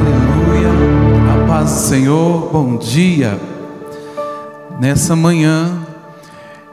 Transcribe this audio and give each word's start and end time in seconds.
Aleluia. 0.00 0.70
A 1.34 1.46
paz 1.46 1.70
do 1.70 1.80
Senhor. 1.80 2.50
Bom 2.50 2.78
dia. 2.78 3.38
Nessa 4.80 5.14
manhã, 5.14 5.86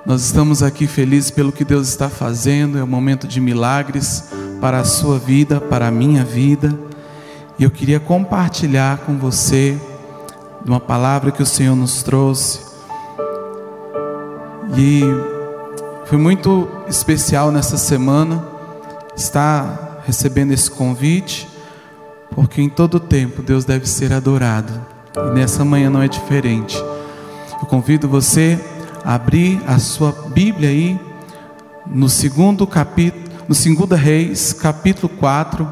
nós 0.05 0.21
estamos 0.21 0.63
aqui 0.63 0.87
felizes 0.87 1.29
pelo 1.29 1.51
que 1.51 1.65
Deus 1.65 1.89
está 1.89 2.09
fazendo. 2.09 2.77
É 2.77 2.83
um 2.83 2.87
momento 2.87 3.27
de 3.27 3.41
milagres 3.41 4.31
para 4.61 4.79
a 4.79 4.85
sua 4.85 5.19
vida, 5.19 5.59
para 5.59 5.87
a 5.87 5.91
minha 5.91 6.23
vida. 6.23 6.73
E 7.59 7.63
eu 7.63 7.69
queria 7.71 7.99
compartilhar 7.99 8.99
com 8.99 9.17
você 9.17 9.77
uma 10.65 10.79
palavra 10.79 11.31
que 11.31 11.43
o 11.43 11.45
Senhor 11.45 11.75
nos 11.75 12.01
trouxe. 12.03 12.61
E 14.77 15.01
foi 16.05 16.17
muito 16.17 16.65
especial 16.87 17.51
nessa 17.51 17.77
semana 17.77 18.41
estar 19.17 20.01
recebendo 20.05 20.53
esse 20.53 20.71
convite 20.71 21.56
porque 22.37 22.61
em 22.61 22.69
todo 22.69 22.99
tempo 22.99 23.41
Deus 23.41 23.65
deve 23.65 23.89
ser 23.89 24.13
adorado. 24.13 24.71
E 25.15 25.33
nessa 25.33 25.65
manhã 25.65 25.89
não 25.89 26.03
é 26.03 26.07
diferente. 26.07 26.77
Eu 27.59 27.65
convido 27.65 28.07
você 28.07 28.63
a 29.03 29.15
abrir 29.15 29.59
a 29.65 29.79
sua 29.79 30.11
Bíblia 30.11 30.69
aí 30.69 30.99
no 31.87 32.07
segundo 32.07 32.67
capítulo, 32.67 33.25
no 33.47 33.55
segundo 33.55 33.95
Reis, 33.95 34.53
capítulo 34.53 35.09
4, 35.17 35.67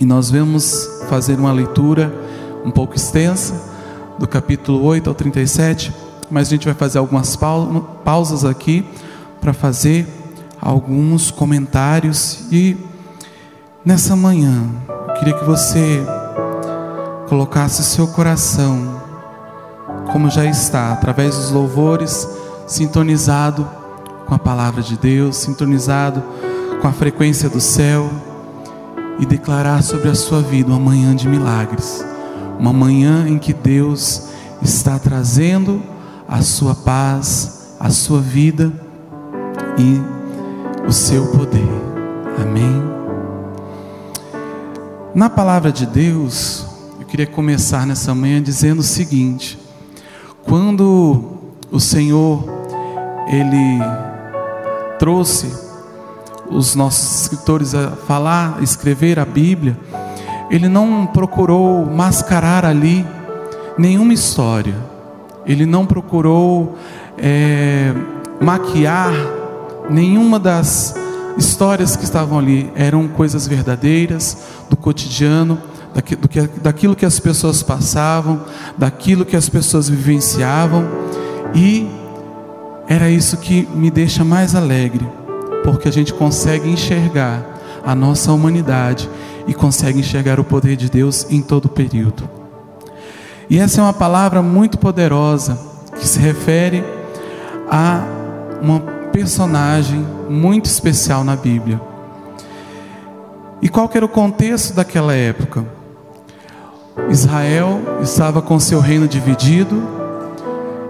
e 0.00 0.04
nós 0.04 0.32
vamos 0.32 0.84
fazer 1.08 1.38
uma 1.38 1.52
leitura 1.52 2.12
um 2.64 2.72
pouco 2.72 2.96
extensa 2.96 3.54
do 4.18 4.26
capítulo 4.26 4.82
8 4.82 5.08
ao 5.08 5.14
37, 5.14 5.94
mas 6.28 6.48
a 6.48 6.50
gente 6.50 6.64
vai 6.64 6.74
fazer 6.74 6.98
algumas 6.98 7.38
pausas 8.04 8.44
aqui 8.44 8.84
para 9.40 9.52
fazer 9.52 10.08
alguns 10.60 11.30
comentários 11.30 12.48
e 12.50 12.76
nessa 13.84 14.16
manhã 14.16 14.68
Queria 15.24 15.38
que 15.38 15.46
você 15.46 16.04
colocasse 17.30 17.82
seu 17.82 18.06
coração, 18.06 19.00
como 20.12 20.28
já 20.28 20.44
está, 20.44 20.92
através 20.92 21.34
dos 21.34 21.50
louvores, 21.50 22.28
sintonizado 22.66 23.66
com 24.26 24.34
a 24.34 24.38
palavra 24.38 24.82
de 24.82 24.98
Deus, 24.98 25.36
sintonizado 25.36 26.22
com 26.78 26.86
a 26.86 26.92
frequência 26.92 27.48
do 27.48 27.58
céu, 27.58 28.10
e 29.18 29.24
declarar 29.24 29.82
sobre 29.82 30.10
a 30.10 30.14
sua 30.14 30.42
vida 30.42 30.68
uma 30.68 30.78
manhã 30.78 31.16
de 31.16 31.26
milagres, 31.26 32.04
uma 32.58 32.74
manhã 32.74 33.26
em 33.26 33.38
que 33.38 33.54
Deus 33.54 34.28
está 34.60 34.98
trazendo 34.98 35.82
a 36.28 36.42
sua 36.42 36.74
paz, 36.74 37.74
a 37.80 37.88
sua 37.88 38.20
vida 38.20 38.70
e 39.78 40.86
o 40.86 40.92
seu 40.92 41.28
poder. 41.28 41.66
Amém. 42.42 43.03
Na 45.14 45.30
palavra 45.30 45.70
de 45.70 45.86
Deus, 45.86 46.66
eu 46.98 47.06
queria 47.06 47.26
começar 47.26 47.86
nessa 47.86 48.12
manhã 48.12 48.42
dizendo 48.42 48.80
o 48.80 48.82
seguinte: 48.82 49.56
quando 50.42 51.38
o 51.70 51.78
Senhor 51.78 52.44
ele 53.28 53.78
trouxe 54.98 55.54
os 56.50 56.74
nossos 56.74 57.22
escritores 57.22 57.76
a 57.76 57.92
falar, 57.92 58.56
a 58.58 58.62
escrever 58.64 59.20
a 59.20 59.24
Bíblia, 59.24 59.78
ele 60.50 60.68
não 60.68 61.06
procurou 61.06 61.86
mascarar 61.86 62.64
ali 62.64 63.06
nenhuma 63.78 64.12
história, 64.12 64.74
ele 65.46 65.64
não 65.64 65.86
procurou 65.86 66.76
é, 67.16 67.94
maquiar 68.40 69.12
nenhuma 69.88 70.40
das 70.40 71.03
histórias 71.36 71.96
que 71.96 72.04
estavam 72.04 72.38
ali 72.38 72.70
eram 72.74 73.08
coisas 73.08 73.46
verdadeiras, 73.46 74.36
do 74.70 74.76
cotidiano, 74.76 75.60
daquilo 76.62 76.96
que 76.96 77.06
as 77.06 77.20
pessoas 77.20 77.62
passavam, 77.62 78.44
daquilo 78.76 79.24
que 79.24 79.36
as 79.36 79.48
pessoas 79.48 79.88
vivenciavam, 79.88 80.84
e 81.54 81.88
era 82.88 83.08
isso 83.08 83.36
que 83.36 83.68
me 83.74 83.90
deixa 83.90 84.24
mais 84.24 84.54
alegre, 84.54 85.06
porque 85.62 85.88
a 85.88 85.92
gente 85.92 86.12
consegue 86.12 86.68
enxergar 86.68 87.42
a 87.84 87.94
nossa 87.94 88.32
humanidade 88.32 89.08
e 89.46 89.54
consegue 89.54 90.00
enxergar 90.00 90.40
o 90.40 90.44
poder 90.44 90.76
de 90.76 90.90
Deus 90.90 91.26
em 91.30 91.40
todo 91.40 91.66
o 91.66 91.68
período. 91.68 92.28
E 93.48 93.58
essa 93.58 93.80
é 93.80 93.84
uma 93.84 93.92
palavra 93.92 94.42
muito 94.42 94.78
poderosa 94.78 95.58
que 95.98 96.08
se 96.08 96.18
refere 96.18 96.82
a 97.70 98.02
uma 98.62 98.93
personagem 99.14 100.04
muito 100.28 100.64
especial 100.64 101.22
na 101.22 101.36
Bíblia. 101.36 101.80
E 103.62 103.68
qual 103.68 103.88
era 103.94 104.04
o 104.04 104.08
contexto 104.08 104.74
daquela 104.74 105.14
época? 105.14 105.64
Israel 107.08 107.80
estava 108.02 108.42
com 108.42 108.58
seu 108.58 108.80
reino 108.80 109.06
dividido. 109.06 109.80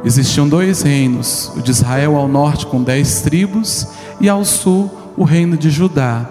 Existiam 0.07 0.49
dois 0.49 0.81
reinos: 0.81 1.53
o 1.55 1.61
de 1.61 1.71
Israel 1.71 2.17
ao 2.17 2.27
norte, 2.27 2.67
com 2.67 2.83
dez 2.83 3.21
tribos, 3.21 3.89
e 4.19 4.27
ao 4.27 4.43
sul, 4.43 4.91
o 5.19 5.25
reino 5.25 5.55
de 5.55 5.69
Judá. 5.69 6.27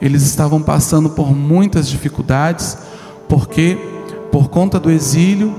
Eles 0.00 0.22
estavam 0.22 0.62
passando 0.62 1.10
por 1.10 1.34
muitas 1.34 1.88
dificuldades, 1.88 2.78
porque, 3.28 3.76
por 4.30 4.48
conta 4.48 4.78
do 4.78 4.92
exílio, 4.92 5.52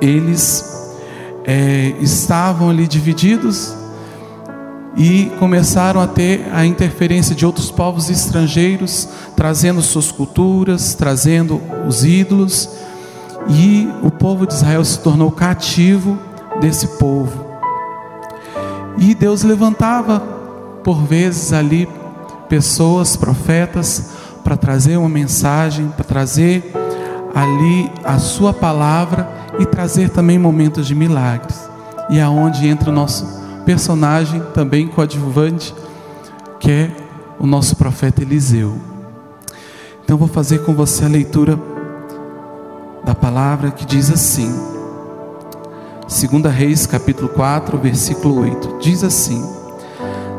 eles 0.00 0.96
é, 1.44 1.92
estavam 2.00 2.70
ali 2.70 2.86
divididos 2.86 3.77
e 4.96 5.30
começaram 5.38 6.00
a 6.00 6.06
ter 6.06 6.48
a 6.52 6.64
interferência 6.64 7.34
de 7.34 7.46
outros 7.46 7.70
povos 7.70 8.10
estrangeiros, 8.10 9.08
trazendo 9.36 9.80
suas 9.82 10.10
culturas, 10.10 10.94
trazendo 10.94 11.60
os 11.86 12.04
ídolos, 12.04 12.68
e 13.48 13.88
o 14.02 14.10
povo 14.10 14.46
de 14.46 14.54
Israel 14.54 14.84
se 14.84 14.98
tornou 14.98 15.30
cativo 15.30 16.18
desse 16.60 16.86
povo. 16.98 17.46
E 18.98 19.14
Deus 19.14 19.42
levantava, 19.42 20.20
por 20.82 21.04
vezes, 21.04 21.52
ali, 21.52 21.88
pessoas, 22.48 23.16
profetas, 23.16 24.10
para 24.42 24.56
trazer 24.56 24.96
uma 24.96 25.08
mensagem, 25.08 25.88
para 25.88 26.04
trazer 26.04 26.72
ali 27.34 27.90
a 28.02 28.18
sua 28.18 28.52
palavra 28.52 29.28
e 29.58 29.66
trazer 29.66 30.10
também 30.10 30.38
momentos 30.38 30.86
de 30.86 30.94
milagres. 30.94 31.68
E 32.10 32.20
aonde 32.20 32.66
é 32.66 32.70
entra 32.70 32.90
o 32.90 32.92
nosso 32.92 33.37
personagem 33.68 34.42
também 34.54 34.88
coadjuvante, 34.88 35.74
que 36.58 36.70
é 36.70 36.90
o 37.38 37.46
nosso 37.46 37.76
profeta 37.76 38.22
Eliseu. 38.22 38.78
Então 40.02 40.16
vou 40.16 40.26
fazer 40.26 40.64
com 40.64 40.72
você 40.72 41.04
a 41.04 41.08
leitura 41.08 41.60
da 43.04 43.14
palavra 43.14 43.70
que 43.70 43.84
diz 43.84 44.10
assim. 44.10 44.50
2 46.08 46.50
Reis, 46.50 46.86
capítulo 46.86 47.28
4, 47.28 47.76
versículo 47.76 48.40
8. 48.40 48.78
Diz 48.80 49.04
assim: 49.04 49.46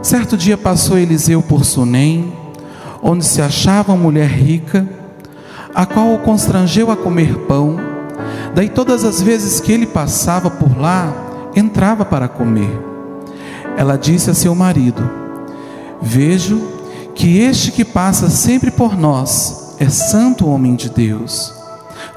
Certo 0.02 0.36
dia 0.36 0.58
passou 0.58 0.98
Eliseu 0.98 1.44
por 1.44 1.64
Sunem, 1.64 2.34
onde 3.00 3.24
se 3.24 3.44
achava 3.44 3.94
uma 3.94 4.02
mulher 4.02 4.28
rica, 4.28 4.90
a 5.76 5.86
qual 5.86 6.16
o 6.16 6.20
constrangeu 6.20 6.90
a 6.90 6.98
comer 6.98 7.38
pão. 7.46 7.78
Daí 8.56 8.70
todas 8.70 9.04
as 9.04 9.22
vezes 9.22 9.60
que 9.60 9.72
ele 9.72 9.86
passava 9.86 10.50
por 10.50 10.76
lá, 10.76 11.14
entrava 11.56 12.04
para 12.04 12.28
comer 12.28 12.89
ela 13.78 13.98
disse 13.98 14.30
a 14.30 14.34
seu 14.34 14.54
marido: 14.56 15.10
Vejo 16.02 16.62
que 17.16 17.40
este 17.40 17.72
que 17.72 17.84
passa 17.84 18.30
sempre 18.30 18.72
por 18.72 18.98
nós 18.98 19.76
é 19.80 19.90
santo 19.90 20.48
homem 20.48 20.76
de 20.76 20.90
Deus. 20.90 21.54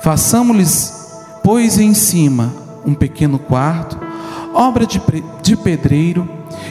Façamos-lhes, 0.01 1.15
pois, 1.43 1.79
em 1.79 1.95
cima 1.95 2.53
um 2.85 2.95
pequeno 2.95 3.39
quarto, 3.39 3.99
obra 4.53 4.85
de, 4.85 5.01
de 5.43 5.57
pedreiro, 5.57 6.29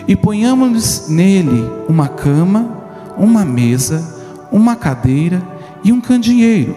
e 0.08 0.16
ponhamos 0.16 1.08
nele 1.08 1.70
uma 1.88 2.08
cama, 2.08 2.78
uma 3.18 3.46
mesa, 3.46 4.03
uma 4.52 4.75
cadeira 4.75 5.41
e 5.84 5.91
um 5.91 6.02
candeeiro. 6.02 6.75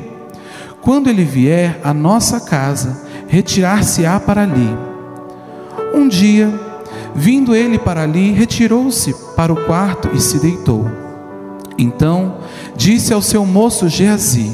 Quando 0.81 1.09
ele 1.09 1.25
vier 1.25 1.81
à 1.83 1.95
nossa 1.95 2.41
casa, 2.41 3.03
retirar-se-á 3.27 4.21
para 4.21 4.43
ali. 4.43 4.77
Um 5.95 6.07
dia, 6.07 6.53
Vindo 7.15 7.55
ele 7.55 7.79
para 7.79 8.03
ali, 8.03 8.33
retirou-se 8.33 9.15
para 9.37 9.53
o 9.53 9.65
quarto 9.65 10.11
e 10.13 10.21
se 10.21 10.39
deitou. 10.39 10.87
Então 11.79 12.37
disse 12.77 13.13
ao 13.13 13.23
seu 13.23 13.47
moço 13.47 13.89
Geazi: 13.89 14.51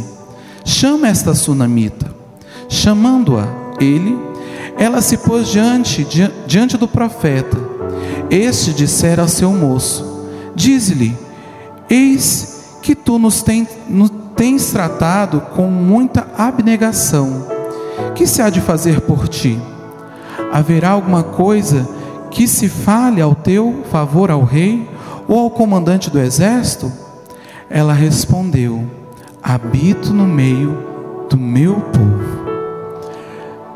Chama 0.65 1.09
esta 1.09 1.35
sunamita. 1.35 2.15
Chamando-a 2.69 3.49
ele, 3.81 4.17
ela 4.79 5.01
se 5.01 5.17
pôs 5.19 5.49
diante, 5.49 6.07
diante 6.47 6.77
do 6.77 6.87
profeta. 6.87 7.59
Este 8.31 8.73
dissera 8.73 9.23
ao 9.23 9.29
seu 9.29 9.53
moço: 9.53 10.29
Diz-lhe: 10.55 11.17
Eis 11.89 12.79
que 12.83 12.95
tu 12.95 13.19
nos, 13.19 13.43
ten, 13.43 13.67
nos 13.89 14.11
tens 14.37 14.71
tratado 14.71 15.41
com 15.55 15.67
muita 15.69 16.27
abnegação. 16.37 17.47
Que 18.15 18.27
se 18.27 18.41
há 18.41 18.49
de 18.49 18.61
fazer 18.61 19.01
por 19.01 19.29
ti? 19.29 19.61
Haverá 20.53 20.91
alguma 20.91 21.23
coisa 21.23 21.87
que 22.31 22.47
se 22.47 22.69
fale 22.69 23.21
ao 23.21 23.35
teu 23.35 23.85
favor 23.91 24.31
ao 24.31 24.45
rei 24.45 24.89
ou 25.27 25.41
ao 25.41 25.51
comandante 25.51 26.11
do 26.11 26.19
exército? 26.19 26.91
Ela 27.69 27.93
respondeu: 27.93 28.87
Habito 29.43 30.13
no 30.13 30.27
meio 30.27 30.79
do 31.29 31.37
meu 31.37 31.75
povo. 31.75 32.41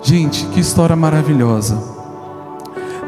Gente, 0.02 0.46
que 0.46 0.60
história 0.60 0.94
maravilhosa. 0.94 1.94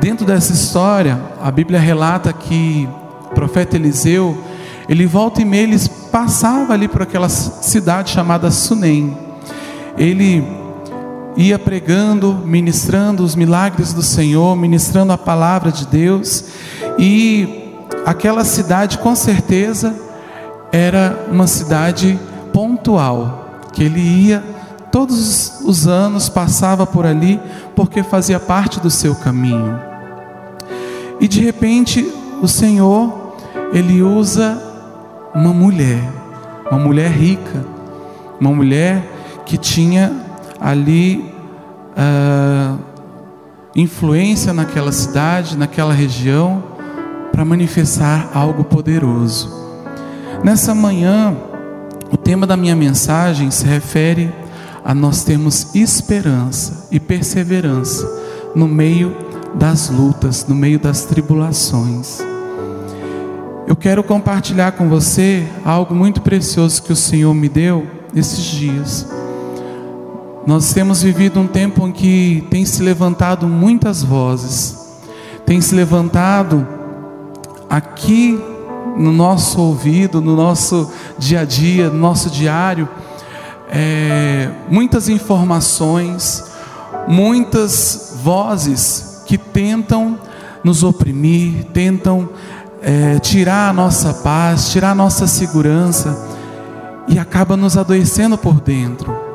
Dentro 0.01 0.27
dessa 0.27 0.53
história, 0.53 1.21
a 1.43 1.51
Bíblia 1.51 1.81
relata 1.81 2.33
que 2.33 2.89
o 3.31 3.35
profeta 3.35 3.77
Eliseu, 3.77 4.37
ele 4.89 5.07
volta 5.07 5.43
e 5.43 5.45
meia, 5.45 5.65
ele 5.65 5.77
passava 6.11 6.73
ali 6.73 6.87
por 6.87 7.03
aquela 7.03 7.29
cidade 7.29 8.11
chamada 8.11 8.51
Sunem. 8.51 9.17
Ele 9.99 10.45
ia 11.37 11.59
pregando, 11.59 12.33
ministrando 12.45 13.23
os 13.23 13.35
milagres 13.35 13.93
do 13.93 14.03
Senhor, 14.03 14.57
ministrando 14.57 15.13
a 15.13 15.19
palavra 15.19 15.71
de 15.71 15.87
Deus, 15.87 16.45
e 16.99 17.75
aquela 18.05 18.45
cidade 18.45 18.99
com 18.99 19.15
certeza 19.15 19.95
era 20.73 21.27
uma 21.31 21.47
cidade 21.47 22.19
pontual, 22.53 23.61
que 23.73 23.85
ele 23.85 24.01
ia 24.01 24.43
todos 24.91 25.61
os 25.61 25.87
anos, 25.87 26.29
passava 26.29 26.87
por 26.87 27.05
ali, 27.05 27.39
porque 27.75 28.03
fazia 28.03 28.41
parte 28.41 28.81
do 28.81 28.91
seu 28.91 29.15
caminho. 29.15 29.79
E 31.21 31.29
de 31.29 31.41
repente, 31.41 32.11
o 32.41 32.49
Senhor, 32.49 33.35
ele 33.73 34.03
usa 34.03 34.63
uma 35.35 35.53
mulher, 35.53 36.03
uma 36.71 36.79
mulher 36.79 37.11
rica, 37.11 37.65
uma 38.41 38.51
mulher 38.51 39.03
que 39.45 39.59
tinha 39.59 40.26
ali 40.61 41.25
uh, 41.97 42.79
influência 43.75 44.53
naquela 44.53 44.93
cidade, 44.93 45.57
naquela 45.57 45.93
região, 45.93 46.63
para 47.33 47.45
manifestar 47.45 48.31
algo 48.33 48.65
poderoso. 48.65 49.55
Nessa 50.43 50.75
manhã, 50.75 51.37
o 52.11 52.17
tema 52.17 52.47
da 52.47 52.57
minha 52.57 52.77
mensagem 52.77 53.51
se 53.51 53.67
refere 53.67 54.33
a 54.85 54.95
nós 54.95 55.25
termos 55.25 55.75
esperança 55.75 56.89
e 56.91 57.01
perseverança 57.01 58.09
no 58.55 58.69
meio 58.69 59.15
das 59.55 59.91
lutas, 59.91 60.47
no 60.47 60.55
meio 60.55 60.79
das 60.79 61.05
tribulações. 61.05 62.21
Eu 63.67 63.75
quero 63.75 64.05
compartilhar 64.05 64.73
com 64.73 64.89
você 64.89 65.47
algo 65.65 65.95
muito 65.95 66.21
precioso 66.21 66.83
que 66.83 66.93
o 66.93 66.97
Senhor 66.97 67.35
me 67.35 67.49
deu 67.49 67.87
esses 68.15 68.45
dias. 68.45 69.07
Nós 70.47 70.73
temos 70.73 71.03
vivido 71.03 71.41
um 71.41 71.47
tempo 71.49 71.89
em 71.89 71.91
que 71.91 72.47
tem 72.49 72.65
se 72.65 72.81
levantado 72.81 73.49
muitas 73.49 74.05
vozes, 74.05 74.79
tem 75.45 75.61
se 75.61 75.75
levantado 75.75 76.65
aqui 77.69 78.41
no 78.97 79.11
nosso 79.11 79.61
ouvido, 79.61 80.21
no 80.21 80.37
nosso 80.37 80.89
dia 81.19 81.41
a 81.41 81.45
dia, 81.45 81.91
no 81.91 81.99
nosso 81.99 82.31
diário, 82.31 82.89
é, 83.69 84.49
muitas 84.71 85.09
informações, 85.09 86.45
muitas 87.09 88.17
vozes 88.23 89.25
que 89.27 89.37
tentam 89.37 90.17
nos 90.63 90.85
oprimir, 90.85 91.65
tentam 91.73 92.29
é, 92.81 93.19
tirar 93.19 93.71
a 93.71 93.73
nossa 93.73 94.15
paz, 94.15 94.71
tirar 94.71 94.93
a 94.93 94.95
nossa 94.95 95.27
segurança 95.27 96.17
e 97.09 97.19
acaba 97.19 97.57
nos 97.57 97.77
adoecendo 97.77 98.39
por 98.39 98.61
dentro. 98.61 99.26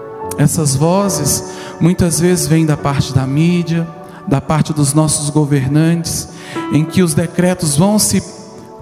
Essas 0.42 0.76
vozes 0.76 1.44
muitas 1.80 2.20
vezes 2.20 2.48
vêm 2.48 2.66
da 2.66 2.76
parte 2.76 3.14
da 3.14 3.28
mídia, 3.28 3.88
da 4.28 4.42
parte 4.42 4.74
dos 4.74 4.92
nossos 4.92 5.30
governantes, 5.30 6.30
em 6.74 6.84
que 6.84 7.04
os 7.04 7.14
decretos 7.14 7.78
vão 7.78 8.00
se 8.00 8.24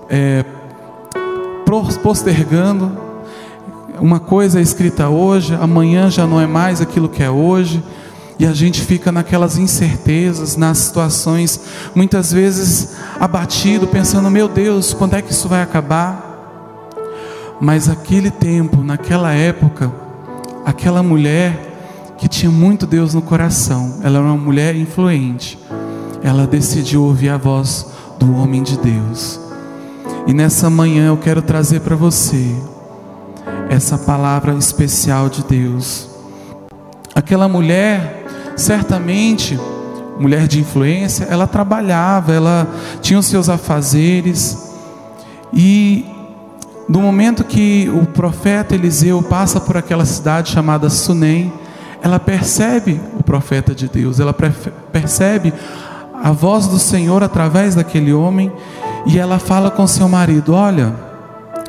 é, 0.10 0.46
postergando. 2.02 2.98
Uma 4.00 4.22
coisa 4.22 4.60
é 4.60 4.62
escrita 4.62 5.10
hoje, 5.10 5.54
amanhã 5.54 6.10
já 6.10 6.26
não 6.26 6.40
é 6.40 6.48
mais 6.48 6.80
aquilo 6.80 7.10
que 7.10 7.22
é 7.22 7.30
hoje 7.30 7.84
e 8.40 8.46
a 8.46 8.54
gente 8.54 8.80
fica 8.82 9.12
naquelas 9.12 9.58
incertezas, 9.58 10.56
nas 10.56 10.78
situações, 10.78 11.60
muitas 11.94 12.32
vezes 12.32 12.96
abatido, 13.20 13.86
pensando: 13.86 14.30
meu 14.30 14.48
Deus, 14.48 14.94
quando 14.94 15.16
é 15.16 15.22
que 15.22 15.34
isso 15.34 15.50
vai 15.50 15.62
acabar? 15.62 16.26
Mas 17.60 17.90
aquele 17.90 18.32
tempo, 18.32 18.82
naquela 18.82 19.34
época, 19.34 19.92
aquela 20.70 21.02
mulher 21.02 22.16
que 22.20 22.28
tinha 22.28 22.52
muito 22.52 22.86
Deus 22.86 23.14
no 23.16 23.24
coração, 23.24 24.00
ela 24.04 24.20
era 24.20 24.28
uma 24.28 24.38
mulher 24.38 24.76
influente, 24.76 25.58
ela 26.22 26.46
decidiu 26.46 27.04
ouvir 27.04 27.30
a 27.30 27.38
voz 27.38 27.88
do 28.20 28.36
homem 28.36 28.62
de 28.62 28.78
Deus. 28.78 29.40
E 30.28 30.34
nessa 30.34 30.70
manhã 30.70 31.08
eu 31.08 31.18
quero 31.18 31.42
trazer 31.42 31.80
para 31.80 31.96
você 31.96 32.56
essa 33.68 33.98
palavra 33.98 34.54
especial 34.54 35.28
de 35.28 35.44
Deus. 35.44 36.08
Aquela 37.16 37.48
mulher 37.48 38.26
certamente, 38.56 39.60
mulher 40.20 40.48
de 40.48 40.60
influência, 40.60 41.24
ela 41.26 41.48
trabalhava, 41.48 42.32
ela 42.32 42.68
tinha 43.02 43.18
os 43.18 43.26
seus 43.26 43.50
afazeres, 43.50 44.70
e 45.52 46.06
no 46.90 47.02
momento 47.02 47.44
que 47.44 47.90
o 47.90 48.06
profeta 48.08 48.74
Eliseu 48.74 49.22
passa 49.22 49.60
por 49.60 49.78
aquela 49.78 50.06
cidade 50.06 50.50
chamada 50.50 50.90
Sunem, 50.90 51.54
ela 52.02 52.20
percebe 52.20 53.00
o 53.18 53.24
profeta 53.24 53.76
de 53.76 53.88
Deus, 53.88 54.20
ela 54.20 54.36
percebe 54.92 55.54
a 56.22 56.32
voz 56.32 56.68
do 56.68 56.80
Senhor 56.80 57.24
através 57.24 57.76
daquele 57.76 58.12
homem, 58.12 58.52
e 59.06 59.20
ela 59.20 59.38
fala 59.38 59.70
com 59.70 59.86
seu 59.86 60.10
marido: 60.10 60.54
Olha, 60.54 60.96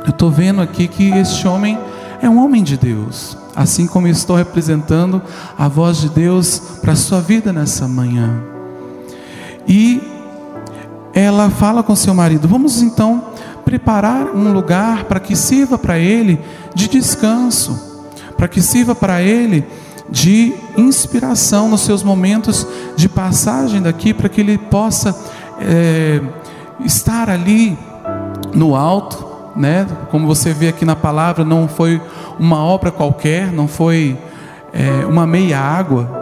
eu 0.04 0.10
estou 0.10 0.30
vendo 0.30 0.62
aqui 0.62 0.88
que 0.88 1.10
este 1.10 1.46
homem 1.46 1.78
é 2.22 2.28
um 2.28 2.42
homem 2.42 2.62
de 2.62 2.76
Deus 2.76 3.38
assim 3.54 3.86
como 3.86 4.08
estou 4.08 4.36
representando 4.36 5.20
a 5.58 5.68
voz 5.68 5.98
de 5.98 6.08
Deus 6.08 6.78
para 6.80 6.92
a 6.92 6.96
sua 6.96 7.20
vida 7.20 7.52
nessa 7.52 7.86
manhã. 7.86 8.42
E 9.66 10.00
ela 11.12 11.50
fala 11.50 11.82
com 11.82 11.94
seu 11.94 12.14
marido: 12.14 12.48
Vamos 12.48 12.82
então 12.82 13.29
preparar 13.70 14.34
um 14.34 14.52
lugar 14.52 15.04
para 15.04 15.20
que 15.20 15.36
sirva 15.36 15.78
para 15.78 15.96
ele 15.96 16.40
de 16.74 16.88
descanso, 16.88 18.04
para 18.36 18.48
que 18.48 18.60
sirva 18.60 18.96
para 18.96 19.22
ele 19.22 19.64
de 20.10 20.52
inspiração 20.76 21.68
nos 21.68 21.82
seus 21.82 22.02
momentos 22.02 22.66
de 22.96 23.08
passagem 23.08 23.80
daqui, 23.80 24.12
para 24.12 24.28
que 24.28 24.40
ele 24.40 24.58
possa 24.58 25.16
é, 25.60 26.20
estar 26.84 27.30
ali 27.30 27.78
no 28.52 28.74
alto, 28.74 29.24
né? 29.54 29.86
Como 30.10 30.26
você 30.26 30.52
vê 30.52 30.66
aqui 30.66 30.84
na 30.84 30.96
palavra, 30.96 31.44
não 31.44 31.68
foi 31.68 32.02
uma 32.40 32.64
obra 32.64 32.90
qualquer, 32.90 33.52
não 33.52 33.68
foi 33.68 34.18
é, 34.72 35.06
uma 35.06 35.28
meia 35.28 35.60
água, 35.60 36.19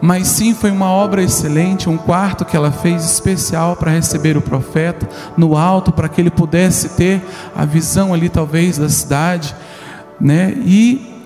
mas 0.00 0.28
sim 0.28 0.54
foi 0.54 0.70
uma 0.70 0.90
obra 0.90 1.22
excelente, 1.22 1.88
um 1.88 1.96
quarto 1.96 2.44
que 2.44 2.56
ela 2.56 2.70
fez 2.70 3.04
especial 3.04 3.76
para 3.76 3.90
receber 3.90 4.36
o 4.36 4.42
profeta 4.42 5.08
no 5.36 5.56
alto, 5.56 5.92
para 5.92 6.08
que 6.08 6.20
ele 6.20 6.30
pudesse 6.30 6.90
ter 6.90 7.22
a 7.54 7.64
visão 7.64 8.14
ali 8.14 8.28
talvez 8.28 8.78
da 8.78 8.88
cidade, 8.88 9.54
né? 10.20 10.54
E 10.64 11.24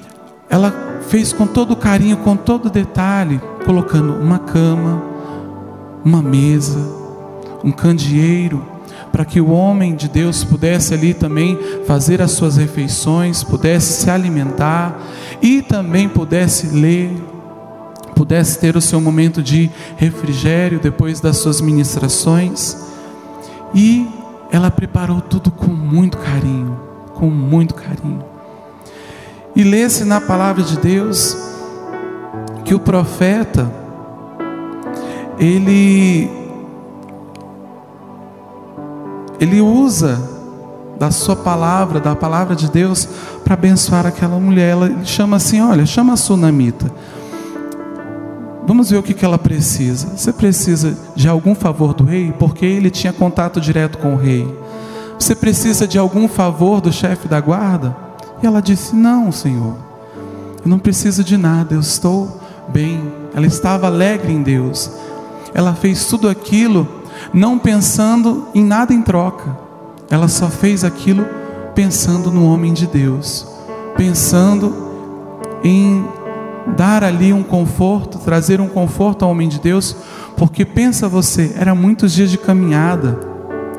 ela 0.48 1.00
fez 1.08 1.32
com 1.32 1.46
todo 1.46 1.76
carinho, 1.76 2.16
com 2.18 2.36
todo 2.36 2.70
detalhe, 2.70 3.40
colocando 3.64 4.14
uma 4.14 4.38
cama, 4.38 5.02
uma 6.04 6.22
mesa, 6.22 6.78
um 7.62 7.70
candeeiro, 7.70 8.72
para 9.12 9.24
que 9.26 9.40
o 9.40 9.50
homem 9.50 9.94
de 9.94 10.08
Deus 10.08 10.42
pudesse 10.42 10.94
ali 10.94 11.12
também 11.12 11.58
fazer 11.86 12.22
as 12.22 12.32
suas 12.32 12.56
refeições, 12.56 13.44
pudesse 13.44 14.02
se 14.02 14.10
alimentar 14.10 14.98
e 15.40 15.60
também 15.60 16.08
pudesse 16.08 16.68
ler, 16.68 17.12
pudesse 18.22 18.56
ter 18.56 18.76
o 18.76 18.80
seu 18.80 19.00
momento 19.00 19.42
de 19.42 19.68
refrigério 19.96 20.78
depois 20.78 21.18
das 21.18 21.38
suas 21.38 21.60
ministrações. 21.60 22.76
E 23.74 24.08
ela 24.48 24.70
preparou 24.70 25.20
tudo 25.20 25.50
com 25.50 25.72
muito 25.72 26.16
carinho, 26.18 26.78
com 27.14 27.28
muito 27.28 27.74
carinho. 27.74 28.24
E 29.56 29.64
lê-se 29.64 30.04
na 30.04 30.20
palavra 30.20 30.62
de 30.62 30.76
Deus 30.76 31.36
que 32.64 32.72
o 32.76 32.78
profeta 32.78 33.68
ele 35.36 36.30
ele 39.40 39.60
usa 39.60 40.30
da 40.96 41.10
sua 41.10 41.34
palavra, 41.34 41.98
da 41.98 42.14
palavra 42.14 42.54
de 42.54 42.70
Deus, 42.70 43.08
para 43.42 43.54
abençoar 43.54 44.06
aquela 44.06 44.38
mulher. 44.38 44.70
Ela, 44.70 44.86
ele 44.86 45.04
chama 45.04 45.38
assim: 45.38 45.60
olha, 45.60 45.84
chama 45.84 46.12
a 46.12 46.16
sunamita. 46.16 46.88
Vamos 48.66 48.90
ver 48.90 48.98
o 48.98 49.02
que, 49.02 49.14
que 49.14 49.24
ela 49.24 49.38
precisa. 49.38 50.16
Você 50.16 50.32
precisa 50.32 50.96
de 51.16 51.28
algum 51.28 51.54
favor 51.54 51.92
do 51.94 52.04
rei? 52.04 52.32
Porque 52.38 52.64
ele 52.64 52.90
tinha 52.90 53.12
contato 53.12 53.60
direto 53.60 53.98
com 53.98 54.14
o 54.14 54.16
rei. 54.16 54.46
Você 55.18 55.34
precisa 55.34 55.86
de 55.86 55.98
algum 55.98 56.28
favor 56.28 56.80
do 56.80 56.92
chefe 56.92 57.28
da 57.28 57.40
guarda? 57.40 57.96
E 58.42 58.46
ela 58.46 58.60
disse: 58.60 58.94
Não, 58.94 59.32
Senhor, 59.32 59.76
eu 60.64 60.68
não 60.68 60.78
preciso 60.78 61.24
de 61.24 61.36
nada, 61.36 61.74
eu 61.74 61.80
estou 61.80 62.40
bem. 62.68 63.12
Ela 63.34 63.46
estava 63.46 63.86
alegre 63.86 64.32
em 64.32 64.42
Deus. 64.42 64.90
Ela 65.54 65.74
fez 65.74 66.06
tudo 66.06 66.28
aquilo 66.28 66.88
não 67.32 67.58
pensando 67.58 68.48
em 68.54 68.64
nada 68.64 68.92
em 68.92 69.02
troca. 69.02 69.56
Ela 70.10 70.28
só 70.28 70.48
fez 70.48 70.84
aquilo 70.84 71.26
pensando 71.74 72.30
no 72.30 72.44
homem 72.44 72.72
de 72.72 72.86
Deus, 72.86 73.46
pensando 73.96 74.74
em 75.64 76.04
dar 76.76 77.04
ali 77.04 77.32
um 77.32 77.42
conforto, 77.42 78.18
trazer 78.18 78.60
um 78.60 78.68
conforto 78.68 79.24
ao 79.24 79.30
homem 79.30 79.48
de 79.48 79.60
Deus, 79.60 79.96
porque 80.36 80.64
pensa 80.64 81.08
você, 81.08 81.54
era 81.56 81.74
muitos 81.74 82.12
dias 82.12 82.30
de 82.30 82.38
caminhada, 82.38 83.18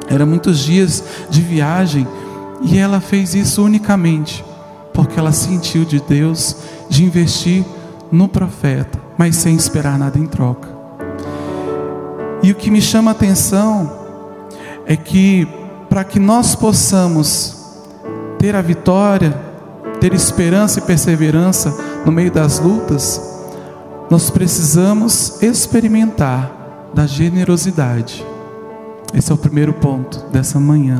era 0.08 0.26
muitos 0.26 0.60
dias 0.60 1.04
de 1.30 1.42
viagem, 1.42 2.08
e 2.62 2.78
ela 2.78 3.00
fez 3.00 3.34
isso 3.34 3.64
unicamente 3.64 4.44
porque 4.94 5.20
ela 5.20 5.32
sentiu 5.32 5.84
de 5.84 6.00
Deus 6.00 6.56
de 6.88 7.04
investir 7.04 7.66
no 8.12 8.28
profeta, 8.28 9.00
mas 9.18 9.36
sem 9.36 9.56
esperar 9.56 9.98
nada 9.98 10.20
em 10.20 10.28
troca. 10.28 10.70
E 12.44 12.52
o 12.52 12.56
que 12.56 12.70
me 12.70 12.82
chama 12.82 13.12
a 13.12 13.14
atenção 13.14 13.92
é 14.86 14.96
que 14.96 15.48
para 15.90 16.04
que 16.04 16.20
nós 16.20 16.56
possamos 16.56 17.82
ter 18.38 18.56
a 18.56 18.62
vitória, 18.62 19.36
ter 20.04 20.14
esperança 20.14 20.80
e 20.80 20.82
perseverança 20.82 21.74
no 22.06 22.12
meio 22.12 22.30
das 22.30 22.60
lutas, 22.60 23.22
nós 24.10 24.30
precisamos 24.30 25.42
experimentar 25.42 26.90
da 26.94 27.08
generosidade. 27.08 28.22
Esse 29.14 29.32
é 29.32 29.34
o 29.34 29.38
primeiro 29.38 29.72
ponto 29.72 30.26
dessa 30.30 30.60
manhã. 30.60 31.00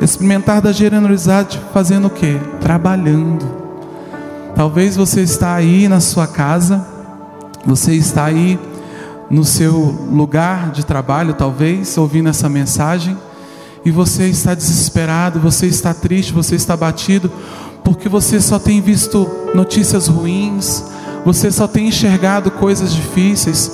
Experimentar 0.00 0.62
da 0.62 0.72
generosidade 0.72 1.60
fazendo 1.74 2.06
o 2.06 2.10
quê? 2.10 2.40
Trabalhando. 2.58 3.44
Talvez 4.54 4.96
você 4.96 5.20
está 5.20 5.54
aí 5.54 5.86
na 5.86 6.00
sua 6.00 6.26
casa, 6.26 6.86
você 7.66 7.92
está 7.92 8.24
aí 8.24 8.58
no 9.28 9.44
seu 9.44 9.94
lugar 10.10 10.70
de 10.70 10.86
trabalho, 10.86 11.34
talvez, 11.34 11.98
ouvindo 11.98 12.30
essa 12.30 12.48
mensagem, 12.48 13.14
e 13.84 13.90
você 13.90 14.26
está 14.26 14.54
desesperado, 14.54 15.38
você 15.38 15.66
está 15.66 15.92
triste, 15.92 16.32
você 16.32 16.56
está 16.56 16.74
batido, 16.76 17.30
porque 17.86 18.08
você 18.08 18.40
só 18.40 18.58
tem 18.58 18.80
visto 18.80 19.30
notícias 19.54 20.08
ruins, 20.08 20.82
você 21.24 21.52
só 21.52 21.68
tem 21.68 21.86
enxergado 21.86 22.50
coisas 22.50 22.92
difíceis, 22.92 23.70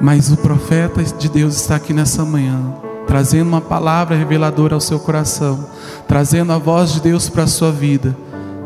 mas 0.00 0.32
o 0.32 0.38
profeta 0.38 1.04
de 1.04 1.28
Deus 1.28 1.54
está 1.54 1.76
aqui 1.76 1.92
nessa 1.92 2.24
manhã 2.24 2.58
trazendo 3.06 3.48
uma 3.48 3.60
palavra 3.60 4.16
reveladora 4.16 4.74
ao 4.74 4.80
seu 4.80 4.98
coração, 4.98 5.66
trazendo 6.08 6.50
a 6.50 6.56
voz 6.56 6.94
de 6.94 7.00
Deus 7.02 7.28
para 7.28 7.42
a 7.42 7.46
sua 7.46 7.70
vida, 7.70 8.16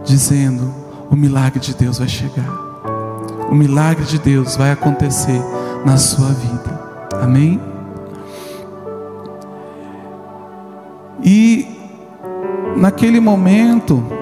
dizendo: 0.05 0.73
o 1.11 1.17
milagre 1.17 1.59
de 1.59 1.75
Deus 1.75 1.99
vai 1.99 2.09
chegar, 2.09 2.49
o 3.51 3.55
milagre 3.57 4.05
de 4.05 4.21
Deus 4.21 4.55
vai 4.55 4.71
acontecer 4.71 5.43
na 5.85 5.97
sua 5.97 6.29
vida. 6.29 6.81
Amém? 7.21 7.61
E 11.25 11.67
naquele 12.77 13.19
momento, 13.19 14.20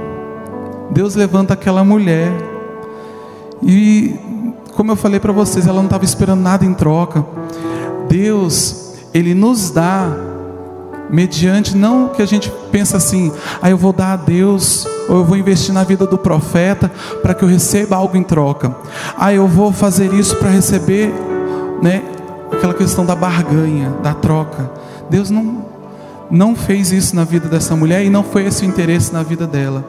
Deus 0.91 1.15
levanta 1.15 1.55
aquela 1.55 1.85
mulher, 1.85 2.33
e 3.63 4.15
como 4.75 4.93
eu 4.93 4.97
falei 4.97 5.19
para 5.19 5.33
vocês, 5.33 5.67
ela 5.67 5.79
não 5.79 5.87
estava 5.87 6.05
esperando 6.05 6.41
nada 6.41 6.65
em 6.65 6.73
troca. 6.73 7.25
Deus 8.09 8.95
ele 9.13 9.35
nos 9.35 9.71
dá 9.71 10.09
mediante 11.11 11.77
não 11.77 12.09
que 12.09 12.21
a 12.21 12.27
gente 12.27 12.53
pensa 12.71 12.99
assim, 12.99 13.33
ah, 13.63 13.71
eu 13.71 13.77
vou 13.77 13.93
dar 13.93 14.13
a 14.13 14.17
Deus, 14.17 14.87
ou 15.09 15.17
eu 15.17 15.25
vou 15.25 15.37
investir 15.37 15.73
na 15.73 15.83
vida 15.83 16.07
do 16.07 16.19
profeta 16.19 16.91
para 17.23 17.35
que 17.35 17.43
eu 17.43 17.49
receba 17.49 17.97
algo 17.97 18.17
em 18.17 18.23
troca. 18.23 18.75
Ah, 19.17 19.33
eu 19.33 19.49
vou 19.49 19.73
fazer 19.73 20.13
isso 20.13 20.37
para 20.37 20.51
receber, 20.51 21.13
né, 21.83 22.03
aquela 22.53 22.75
questão 22.75 23.05
da 23.05 23.17
barganha, 23.17 23.95
da 24.03 24.15
troca. 24.15 24.71
Deus 25.11 25.31
não 25.31 25.67
não 26.31 26.55
fez 26.55 26.93
isso 26.93 27.17
na 27.17 27.25
vida 27.25 27.49
dessa 27.49 27.75
mulher 27.75 28.05
e 28.05 28.11
não 28.11 28.23
foi 28.23 28.45
esse 28.45 28.63
o 28.63 28.69
interesse 28.69 29.11
na 29.15 29.23
vida 29.23 29.47
dela. 29.47 29.83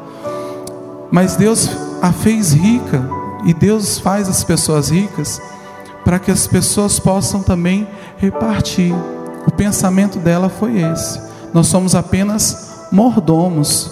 Mas 1.11 1.35
Deus 1.35 1.69
a 2.01 2.11
fez 2.11 2.53
rica 2.53 3.03
e 3.45 3.53
Deus 3.53 3.99
faz 3.99 4.29
as 4.29 4.43
pessoas 4.43 4.89
ricas 4.89 5.41
para 6.03 6.19
que 6.19 6.31
as 6.31 6.47
pessoas 6.47 6.99
possam 6.99 7.41
também 7.41 7.87
repartir. 8.17 8.93
O 9.45 9.51
pensamento 9.51 10.19
dela 10.19 10.49
foi 10.49 10.81
esse. 10.81 11.19
Nós 11.53 11.67
somos 11.67 11.95
apenas 11.95 12.87
mordomos. 12.91 13.91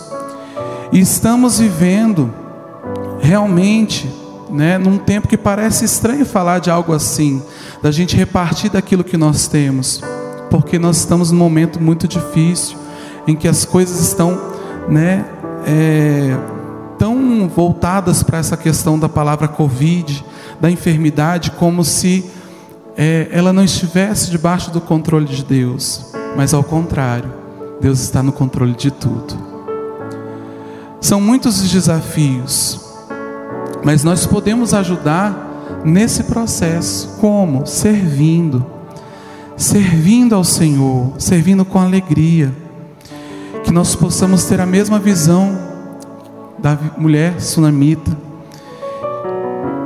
E 0.91 0.99
estamos 0.99 1.59
vivendo 1.59 2.33
realmente, 3.19 4.09
né, 4.49 4.77
num 4.77 4.97
tempo 4.97 5.27
que 5.27 5.37
parece 5.37 5.85
estranho 5.85 6.25
falar 6.25 6.59
de 6.59 6.69
algo 6.69 6.93
assim, 6.93 7.41
da 7.81 7.91
gente 7.91 8.15
repartir 8.15 8.71
daquilo 8.71 9.03
que 9.03 9.17
nós 9.17 9.47
temos, 9.47 10.01
porque 10.49 10.79
nós 10.79 10.97
estamos 10.97 11.31
num 11.31 11.37
momento 11.37 11.81
muito 11.81 12.07
difícil, 12.07 12.77
em 13.27 13.35
que 13.35 13.47
as 13.47 13.65
coisas 13.65 13.99
estão, 13.99 14.39
né, 14.87 15.25
é, 15.65 16.37
tão 16.97 17.47
voltadas 17.47 18.23
para 18.23 18.37
essa 18.37 18.57
questão 18.57 18.97
da 18.97 19.07
palavra 19.07 19.47
Covid, 19.47 20.23
da 20.59 20.69
enfermidade, 20.69 21.51
como 21.51 21.83
se 21.83 22.25
é, 22.97 23.27
ela 23.31 23.53
não 23.53 23.63
estivesse 23.63 24.31
debaixo 24.31 24.71
do 24.71 24.81
controle 24.81 25.25
de 25.25 25.43
Deus, 25.43 26.11
mas 26.35 26.53
ao 26.53 26.63
contrário, 26.63 27.31
Deus 27.79 27.99
está 27.99 28.23
no 28.23 28.31
controle 28.31 28.73
de 28.73 28.89
tudo. 28.89 29.37
São 30.99 31.21
muitos 31.21 31.61
os 31.61 31.71
desafios, 31.71 32.81
mas 33.83 34.03
nós 34.03 34.25
podemos 34.25 34.73
ajudar 34.73 35.83
nesse 35.85 36.23
processo, 36.23 37.17
como? 37.19 37.67
Servindo, 37.67 38.65
servindo 39.55 40.33
ao 40.33 40.43
Senhor, 40.43 41.13
servindo 41.19 41.63
com 41.63 41.79
alegria, 41.79 42.51
que 43.63 43.71
nós 43.71 43.95
possamos 43.95 44.45
ter 44.45 44.59
a 44.59 44.65
mesma 44.65 44.97
visão 44.97 45.66
da 46.57 46.77
mulher 46.97 47.39
sunamita, 47.41 48.17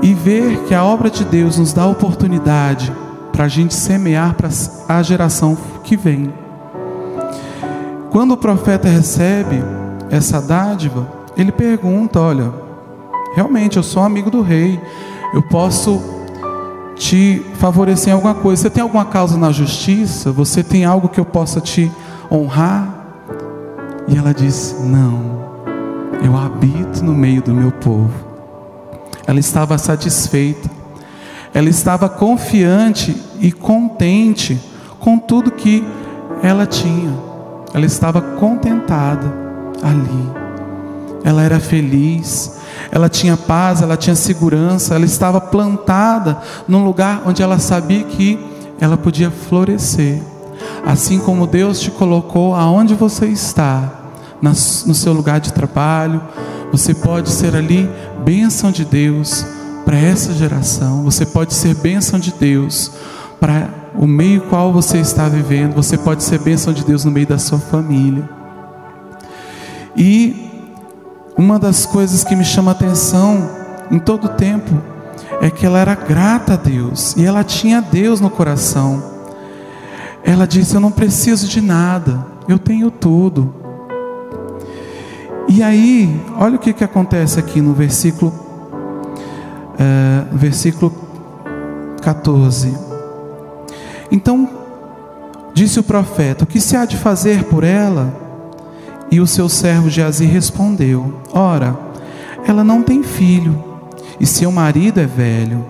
e 0.02 0.14
ver 0.14 0.64
que 0.64 0.74
a 0.74 0.84
obra 0.84 1.10
de 1.10 1.24
Deus 1.24 1.58
nos 1.58 1.74
dá 1.74 1.86
oportunidade 1.86 2.92
para 3.32 3.46
a 3.46 3.48
gente 3.48 3.74
semear 3.74 4.36
para 4.36 4.50
a 4.88 5.02
geração 5.04 5.58
que 5.84 5.96
vem. 5.96 6.34
Quando 8.10 8.32
o 8.32 8.38
profeta 8.38 8.90
recebe 8.90 9.64
essa 10.10 10.42
dádiva, 10.42 11.08
ele 11.38 11.52
pergunta: 11.52 12.20
Olha, 12.20 12.52
realmente 13.36 13.78
eu 13.78 13.84
sou 13.84 14.04
amigo 14.04 14.30
do 14.30 14.42
rei, 14.42 14.80
eu 15.34 15.42
posso 15.42 16.02
te 16.96 17.44
favorecer 17.56 18.10
em 18.10 18.16
alguma 18.16 18.36
coisa. 18.36 18.64
Você 18.64 18.70
tem 18.70 18.84
alguma 18.84 19.06
causa 19.06 19.38
na 19.38 19.52
justiça? 19.52 20.32
Você 20.32 20.64
tem 20.64 20.84
algo 20.84 21.10
que 21.10 21.20
eu 21.20 21.26
possa 21.26 21.62
te 21.62 21.92
honrar? 22.30 22.88
E 24.08 24.18
ela 24.18 24.34
diz: 24.34 24.76
Não, 24.84 25.41
eu 26.22 26.38
habito 26.38 27.04
no 27.04 27.14
meio 27.14 27.42
do 27.42 27.54
meu 27.54 27.72
povo. 27.72 28.14
Ela 29.26 29.40
estava 29.40 29.78
satisfeita, 29.78 30.70
ela 31.54 31.70
estava 31.70 32.08
confiante 32.08 33.16
e 33.40 33.52
contente 33.52 34.60
com 35.00 35.18
tudo 35.18 35.52
que 35.52 35.84
ela 36.44 36.66
tinha, 36.66 37.14
ela 37.74 37.86
estava 37.86 38.22
contentada 38.22 39.32
ali, 39.82 40.32
ela 41.24 41.44
era 41.44 41.60
feliz, 41.60 42.58
ela 42.92 43.10
tinha 43.10 43.38
paz, 43.38 43.82
ela 43.82 43.96
tinha 43.96 44.16
segurança, 44.16 44.96
ela 44.96 45.06
estava 45.06 45.40
plantada 45.40 46.40
num 46.68 46.84
lugar 46.84 47.24
onde 47.26 47.42
ela 47.42 47.60
sabia 47.60 48.04
que 48.04 48.40
ela 48.80 48.98
podia 48.98 49.30
florescer. 49.30 50.22
Assim 50.86 51.20
como 51.20 51.46
Deus 51.46 51.80
te 51.80 51.92
colocou 51.92 52.56
aonde 52.56 52.96
você 52.96 53.28
está, 53.28 54.01
no 54.42 54.56
seu 54.56 55.14
lugar 55.14 55.40
de 55.40 55.54
trabalho, 55.54 56.22
você 56.72 56.94
pode 56.94 57.30
ser 57.30 57.56
ali 57.56 57.90
bênção 58.24 58.72
de 58.72 58.84
Deus 58.84 59.46
para 59.86 59.98
essa 59.98 60.34
geração. 60.34 61.04
Você 61.04 61.26
pode 61.26 61.54
ser 61.54 61.76
bênção 61.76 62.20
de 62.20 62.34
Deus 62.34 62.92
para 63.40 63.70
o 63.96 64.08
meio 64.08 64.42
qual 64.42 64.72
você 64.72 64.98
está 64.98 65.28
vivendo. 65.28 65.76
Você 65.76 65.98
pode 65.98 66.24
ser 66.24 66.40
bênção 66.40 66.74
de 66.74 66.84
Deus 66.84 67.06
no 67.06 67.12
meio 67.12 67.28
da 67.28 67.38
sua 67.38 67.60
família. 67.60 68.28
E 69.96 70.50
uma 71.38 71.60
das 71.60 71.86
coisas 71.86 72.24
que 72.24 72.36
me 72.36 72.46
chama 72.46 72.72
a 72.72 72.74
atenção 72.74 73.50
em 73.92 74.00
todo 74.00 74.26
o 74.26 74.30
tempo 74.30 74.82
é 75.42 75.50
que 75.50 75.66
ela 75.66 75.80
era 75.80 75.96
grata 75.96 76.54
a 76.54 76.56
Deus 76.56 77.16
e 77.18 77.26
ela 77.26 77.44
tinha 77.44 77.82
Deus 77.82 78.22
no 78.22 78.30
coração. 78.30 79.04
Ela 80.24 80.48
disse: 80.48 80.76
Eu 80.76 80.80
não 80.80 80.92
preciso 80.92 81.48
de 81.48 81.60
nada, 81.60 82.26
eu 82.48 82.58
tenho 82.58 82.90
tudo. 82.90 83.61
E 85.54 85.62
aí, 85.62 86.18
olha 86.40 86.56
o 86.56 86.60
que, 86.60 86.72
que 86.72 86.82
acontece 86.82 87.38
aqui 87.38 87.60
no 87.60 87.74
versículo, 87.74 88.32
uh, 89.74 90.38
versículo 90.38 90.94
14. 92.02 92.74
Então, 94.10 94.50
disse 95.54 95.78
o 95.78 95.84
profeta: 95.84 96.46
O 96.46 96.48
que 96.48 96.62
se 96.62 96.78
há 96.78 96.86
de 96.86 96.96
fazer 96.96 97.44
por 97.44 97.66
ela? 97.66 98.14
E 99.12 99.20
o 99.20 99.28
seu 99.28 99.50
servo 99.50 99.90
Geazi 99.90 100.24
respondeu: 100.24 101.16
Ora, 101.34 101.78
ela 102.48 102.64
não 102.64 102.82
tem 102.82 103.04
filho, 103.04 103.62
e 104.22 104.26
seu 104.26 104.54
marido 104.54 105.02
é 105.02 105.06
velho. 105.06 105.66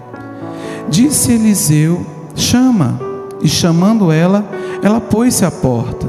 Disse 0.90 1.32
Eliseu: 1.32 2.06
Chama. 2.36 3.00
E 3.42 3.48
chamando 3.48 4.12
ela, 4.12 4.46
ela 4.84 5.02
pôs-se 5.02 5.44
à 5.44 5.50
porta. 5.50 6.08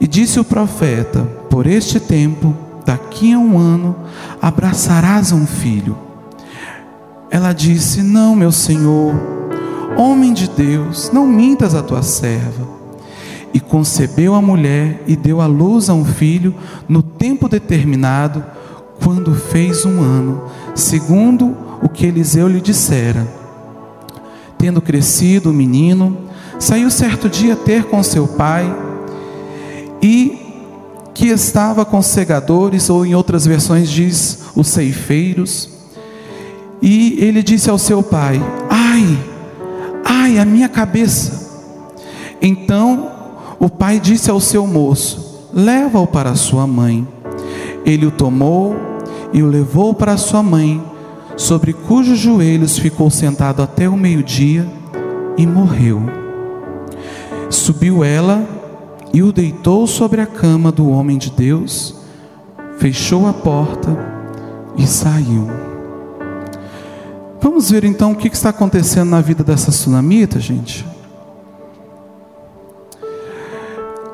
E 0.00 0.08
disse 0.08 0.40
o 0.40 0.44
profeta: 0.44 1.43
por 1.54 1.68
este 1.68 2.00
tempo, 2.00 2.52
daqui 2.84 3.32
a 3.32 3.38
um 3.38 3.56
ano, 3.56 3.94
abraçarás 4.42 5.30
um 5.30 5.46
filho. 5.46 5.96
ela 7.30 7.52
disse: 7.52 8.02
Não, 8.02 8.34
meu 8.34 8.50
senhor, 8.50 9.14
homem 9.96 10.32
de 10.32 10.50
Deus, 10.50 11.12
não 11.12 11.28
mintas 11.28 11.76
a 11.76 11.80
tua 11.80 12.02
serva. 12.02 12.66
E 13.52 13.60
concebeu 13.60 14.34
a 14.34 14.42
mulher 14.42 15.04
e 15.06 15.14
deu 15.14 15.40
à 15.40 15.46
luz 15.46 15.88
a 15.88 15.94
um 15.94 16.04
filho 16.04 16.52
no 16.88 17.04
tempo 17.04 17.48
determinado, 17.48 18.44
quando 19.00 19.32
fez 19.32 19.86
um 19.86 20.00
ano, 20.00 20.42
segundo 20.74 21.56
o 21.80 21.88
que 21.88 22.04
Eliseu 22.04 22.48
lhe 22.48 22.60
dissera. 22.60 23.28
Tendo 24.58 24.82
crescido 24.82 25.50
o 25.50 25.54
menino, 25.54 26.16
saiu 26.58 26.90
certo 26.90 27.28
dia 27.28 27.54
ter 27.54 27.84
com 27.84 28.02
seu 28.02 28.26
pai 28.26 28.76
e 30.02 30.43
que 31.14 31.28
estava 31.28 31.84
com 31.84 32.02
segadores, 32.02 32.90
ou 32.90 33.06
em 33.06 33.14
outras 33.14 33.46
versões 33.46 33.88
diz 33.88 34.46
os 34.56 34.66
ceifeiros. 34.66 35.70
E 36.82 37.16
ele 37.20 37.42
disse 37.42 37.70
ao 37.70 37.78
seu 37.78 38.02
pai: 38.02 38.42
Ai, 38.68 39.18
ai, 40.04 40.38
a 40.38 40.44
minha 40.44 40.68
cabeça. 40.68 41.44
Então 42.42 43.10
o 43.60 43.70
pai 43.70 44.00
disse 44.00 44.30
ao 44.30 44.40
seu 44.40 44.66
moço: 44.66 45.48
Leva-o 45.54 46.06
para 46.06 46.34
sua 46.34 46.66
mãe. 46.66 47.06
Ele 47.86 48.06
o 48.06 48.10
tomou 48.10 48.74
e 49.32 49.42
o 49.42 49.46
levou 49.46 49.94
para 49.94 50.16
sua 50.16 50.42
mãe, 50.42 50.82
sobre 51.36 51.72
cujos 51.72 52.18
joelhos 52.18 52.78
ficou 52.78 53.10
sentado 53.10 53.62
até 53.62 53.88
o 53.88 53.96
meio-dia 53.96 54.66
e 55.36 55.46
morreu. 55.46 56.02
Subiu 57.50 58.02
ela 58.02 58.63
e 59.14 59.22
o 59.22 59.32
deitou 59.32 59.86
sobre 59.86 60.20
a 60.20 60.26
cama 60.26 60.72
do 60.72 60.90
homem 60.90 61.16
de 61.16 61.30
Deus, 61.30 61.94
fechou 62.78 63.28
a 63.28 63.32
porta 63.32 63.96
e 64.76 64.84
saiu. 64.88 65.46
Vamos 67.40 67.70
ver 67.70 67.84
então 67.84 68.10
o 68.10 68.16
que 68.16 68.26
está 68.26 68.48
acontecendo 68.48 69.10
na 69.10 69.20
vida 69.20 69.44
dessa 69.44 69.70
sunamita, 69.70 70.40
gente. 70.40 70.84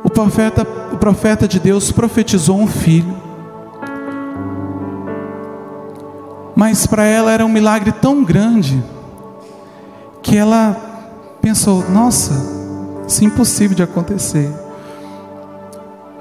O 0.04 0.11
profeta, 0.11 0.66
o 0.92 0.99
profeta 0.99 1.49
de 1.49 1.59
Deus 1.59 1.90
profetizou 1.90 2.61
um 2.61 2.66
filho, 2.66 3.16
mas 6.54 6.87
para 6.87 7.07
ela 7.07 7.33
era 7.33 7.47
um 7.47 7.49
milagre 7.49 7.90
tão 7.90 8.23
grande 8.23 8.85
que 10.23 10.37
ela 10.37 10.76
pensou: 11.40 11.88
nossa, 11.88 12.35
isso 13.09 13.25
é 13.25 13.26
impossível 13.26 13.75
de 13.75 13.83
acontecer. 13.83 14.69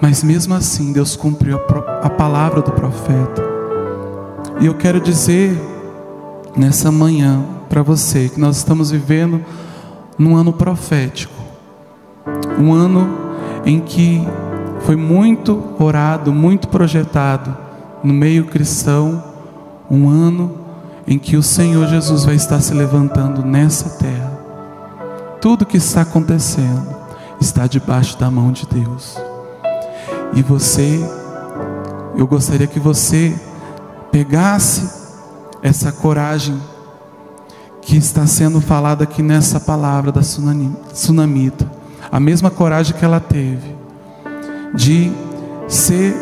Mas 0.02 0.24
mesmo 0.24 0.54
assim, 0.54 0.94
Deus 0.94 1.16
cumpriu 1.16 1.58
a, 1.58 2.08
a 2.08 2.10
palavra 2.10 2.62
do 2.62 2.72
profeta. 2.72 3.44
E 4.62 4.66
eu 4.66 4.74
quero 4.74 5.00
dizer 5.00 5.60
nessa 6.56 6.92
manhã 6.92 7.44
para 7.70 7.82
você 7.82 8.30
que 8.30 8.40
nós 8.40 8.58
estamos 8.58 8.92
vivendo 8.92 9.44
num 10.18 10.36
ano 10.36 10.52
profético, 10.52 11.34
um 12.58 12.74
ano 12.74 13.10
em 13.66 13.80
que 13.80 14.22
foi 14.82 14.96
muito 14.96 15.62
orado, 15.80 16.34
muito 16.34 16.68
projetado 16.68 17.56
no 18.04 18.14
meio 18.14 18.46
cristão, 18.46 19.24
um 19.90 20.10
ano 20.10 20.56
em 21.08 21.18
que 21.18 21.36
o 21.36 21.44
Senhor 21.44 21.88
Jesus 21.88 22.26
vai 22.26 22.36
estar 22.36 22.60
se 22.62 22.74
levantando 22.74 23.44
nessa 23.46 23.98
terra. 23.98 24.40
Tudo 25.42 25.66
que 25.66 25.78
está 25.78 26.02
acontecendo 26.02 26.96
está 27.40 27.66
debaixo 27.66 28.18
da 28.18 28.30
mão 28.30 28.52
de 28.52 28.66
Deus. 28.68 29.29
E 30.34 30.42
você, 30.42 31.00
eu 32.16 32.28
gostaria 32.28 32.68
que 32.68 32.80
você 32.80 33.34
pegasse 34.12 34.90
essa 35.62 35.92
coragem 35.92 36.60
que 37.82 37.98
está 37.98 38.28
sendo 38.28 38.62
falada 38.62 39.04
aqui 39.04 39.22
nessa 39.22 39.60
palavra 39.60 40.12
da 40.12 40.22
tsunamita, 40.22 41.70
a 42.12 42.20
mesma 42.20 42.52
coragem 42.52 42.96
que 42.96 43.04
ela 43.04 43.20
teve 43.20 43.76
de 44.76 45.12
ser 45.68 46.16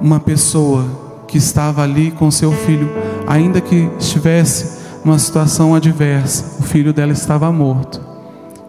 uma 0.00 0.20
pessoa 0.20 0.84
que 1.26 1.38
estava 1.38 1.82
ali 1.82 2.10
com 2.10 2.30
seu 2.30 2.52
filho, 2.52 2.90
ainda 3.26 3.60
que 3.60 3.88
estivesse 3.98 4.80
numa 5.04 5.18
situação 5.18 5.74
adversa, 5.74 6.58
o 6.58 6.62
filho 6.62 6.92
dela 6.92 7.12
estava 7.12 7.50
morto. 7.52 8.00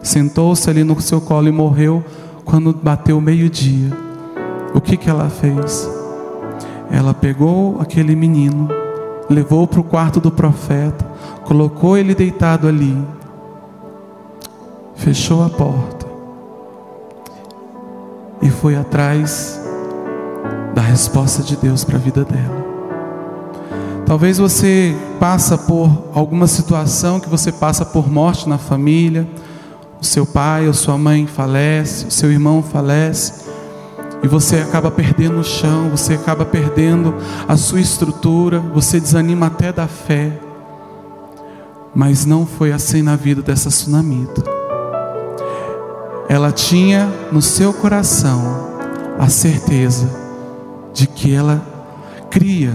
Sentou-se 0.02 0.68
ali 0.68 0.82
no 0.84 0.98
seu 1.00 1.20
colo 1.20 1.48
e 1.48 1.52
morreu 1.52 2.04
quando 2.44 2.72
bateu 2.72 3.20
meio-dia. 3.20 4.11
O 4.74 4.80
que, 4.80 4.96
que 4.96 5.08
ela 5.08 5.28
fez? 5.28 5.88
Ela 6.90 7.12
pegou 7.14 7.80
aquele 7.80 8.14
menino, 8.16 8.68
levou 9.28 9.66
para 9.66 9.80
o 9.80 9.84
quarto 9.84 10.20
do 10.20 10.30
profeta, 10.30 11.06
colocou 11.44 11.96
ele 11.96 12.14
deitado 12.14 12.68
ali, 12.68 12.96
fechou 14.94 15.44
a 15.44 15.48
porta 15.48 16.06
e 18.40 18.50
foi 18.50 18.76
atrás 18.76 19.60
da 20.74 20.82
resposta 20.82 21.42
de 21.42 21.56
Deus 21.56 21.84
para 21.84 21.96
a 21.96 22.00
vida 22.00 22.24
dela. 22.24 22.62
Talvez 24.06 24.38
você 24.38 24.94
passa 25.18 25.56
por 25.56 26.10
alguma 26.12 26.46
situação 26.46 27.20
que 27.20 27.28
você 27.28 27.52
passa 27.52 27.84
por 27.84 28.10
morte 28.10 28.48
na 28.48 28.58
família, 28.58 29.26
o 30.00 30.04
seu 30.04 30.26
pai 30.26 30.66
ou 30.66 30.74
sua 30.74 30.98
mãe 30.98 31.26
falece, 31.26 32.06
o 32.06 32.10
seu 32.10 32.30
irmão 32.30 32.62
falece, 32.62 33.51
e 34.22 34.28
você 34.28 34.56
acaba 34.56 34.90
perdendo 34.90 35.40
o 35.40 35.44
chão, 35.44 35.90
você 35.90 36.14
acaba 36.14 36.44
perdendo 36.44 37.14
a 37.48 37.56
sua 37.56 37.80
estrutura, 37.80 38.60
você 38.60 39.00
desanima 39.00 39.46
até 39.46 39.72
da 39.72 39.88
fé. 39.88 40.38
Mas 41.94 42.24
não 42.24 42.46
foi 42.46 42.72
assim 42.72 43.02
na 43.02 43.16
vida 43.16 43.42
dessa 43.42 43.68
tsunamita. 43.68 44.42
Ela 46.28 46.52
tinha 46.52 47.08
no 47.32 47.42
seu 47.42 47.72
coração 47.74 48.70
a 49.18 49.28
certeza 49.28 50.08
de 50.94 51.06
que 51.06 51.34
ela 51.34 51.60
cria, 52.30 52.74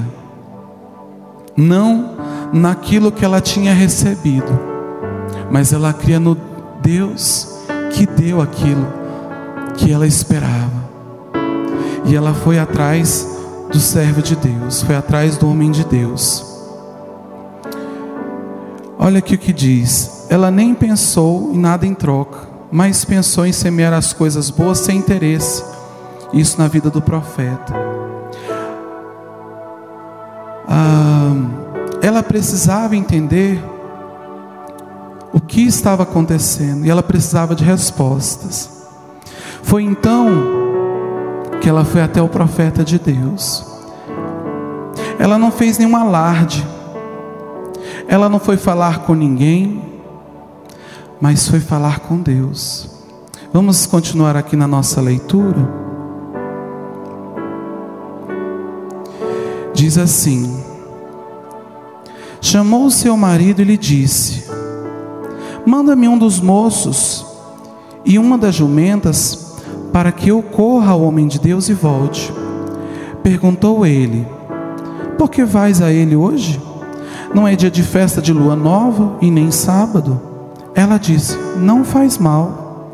não 1.56 2.18
naquilo 2.54 3.12
que 3.12 3.26
ela 3.26 3.42
tinha 3.42 3.74
recebido, 3.74 4.60
mas 5.50 5.74
ela 5.74 5.94
cria 5.94 6.20
no 6.20 6.38
Deus 6.82 7.58
que 7.92 8.06
deu 8.06 8.42
aquilo 8.42 8.86
que 9.76 9.92
ela 9.92 10.06
esperava. 10.06 10.77
E 12.08 12.16
ela 12.16 12.34
foi 12.34 12.58
atrás 12.58 13.28
do 13.70 13.80
servo 13.80 14.22
de 14.22 14.36
Deus, 14.36 14.82
foi 14.82 14.96
atrás 14.96 15.38
do 15.38 15.50
homem 15.50 15.70
de 15.70 15.86
Deus. 15.86 16.46
Olha 18.98 19.20
aqui 19.20 19.36
o 19.36 19.38
que 19.38 19.52
diz: 19.52 20.26
ela 20.30 20.50
nem 20.50 20.74
pensou 20.74 21.52
em 21.54 21.60
nada 21.60 21.86
em 21.86 21.94
troca, 21.94 22.48
mas 22.72 23.04
pensou 23.04 23.46
em 23.46 23.52
semear 23.52 23.94
as 23.94 24.14
coisas 24.14 24.50
boas 24.50 24.80
sem 24.80 24.98
interesse. 24.98 25.64
Isso 26.34 26.58
na 26.58 26.68
vida 26.68 26.90
do 26.90 27.02
profeta. 27.02 27.74
Ah, 30.68 31.34
ela 32.02 32.24
precisava 32.24 32.96
entender 32.96 33.62
o 35.34 35.40
que 35.40 35.62
estava 35.62 36.04
acontecendo 36.04 36.86
e 36.86 36.90
ela 36.90 37.04
precisava 37.04 37.54
de 37.54 37.64
respostas. 37.64 38.70
Foi 39.62 39.84
então 39.84 40.67
que 41.62 41.70
ela 41.70 41.84
foi 41.84 42.02
até 42.02 42.22
o 42.22 42.28
profeta 42.28 42.84
de 42.84 43.00
Deus. 43.00 43.66
Ela 45.20 45.38
não 45.38 45.52
fez 45.52 45.78
nenhum 45.78 45.96
alarde, 45.96 46.66
ela 48.08 48.30
não 48.30 48.40
foi 48.40 48.58
falar 48.58 49.00
com 49.00 49.14
ninguém, 49.14 49.82
mas 51.20 51.48
foi 51.48 51.60
falar 51.60 52.00
com 52.02 52.18
Deus. 52.18 52.90
Vamos 53.52 53.86
continuar 53.86 54.36
aqui 54.36 54.56
na 54.56 54.68
nossa 54.68 55.02
leitura. 55.02 55.88
Diz 59.74 59.98
assim: 59.98 60.64
Chamou 62.42 62.86
o 62.86 62.92
seu 62.92 63.18
marido 63.18 63.62
e 63.62 63.66
lhe 63.66 63.78
disse: 63.78 64.46
Manda-me 65.66 66.08
um 66.08 66.18
dos 66.18 66.40
moços 66.40 67.26
e 68.06 68.18
uma 68.18 68.38
das 68.38 68.56
jumentas 68.56 69.47
para 69.98 70.12
que 70.12 70.30
eu 70.30 70.44
corra 70.44 70.92
ao 70.92 71.02
homem 71.02 71.28
de 71.28 71.40
Deus 71.40 71.70
e 71.70 71.74
volte. 71.74 72.32
Perguntou 73.24 73.84
ele: 73.84 74.28
Por 75.18 75.28
que 75.28 75.44
vais 75.44 75.82
a 75.82 75.92
ele 75.92 76.16
hoje? 76.16 76.62
Não 77.34 77.48
é 77.48 77.56
dia 77.56 77.72
de 77.72 77.82
festa 77.82 78.22
de 78.22 78.32
lua 78.32 78.56
nova 78.56 79.18
e 79.20 79.32
nem 79.32 79.50
sábado. 79.50 80.22
Ela 80.76 81.00
disse: 81.00 81.36
Não 81.58 81.84
faz 81.84 82.20
mal. 82.20 82.94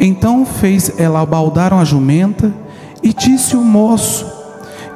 Então 0.00 0.44
fez 0.44 0.92
ela 0.98 1.24
baldaram 1.24 1.78
a 1.78 1.84
jumenta 1.84 2.52
e 3.00 3.14
disse 3.14 3.56
o 3.56 3.62
moço: 3.62 4.26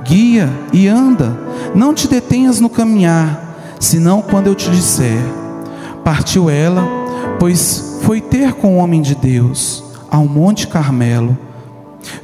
Guia 0.02 0.50
e 0.72 0.88
anda, 0.88 1.38
não 1.72 1.94
te 1.94 2.08
detenhas 2.08 2.58
no 2.58 2.68
caminhar, 2.68 3.76
senão 3.78 4.20
quando 4.20 4.48
eu 4.48 4.56
te 4.56 4.68
disser. 4.72 5.22
Partiu 6.02 6.50
ela, 6.50 6.82
pois 7.38 8.00
foi 8.02 8.20
ter 8.20 8.54
com 8.54 8.74
o 8.74 8.78
homem 8.78 9.00
de 9.00 9.14
Deus 9.14 9.84
ao 10.14 10.28
monte 10.28 10.68
Carmelo. 10.68 11.36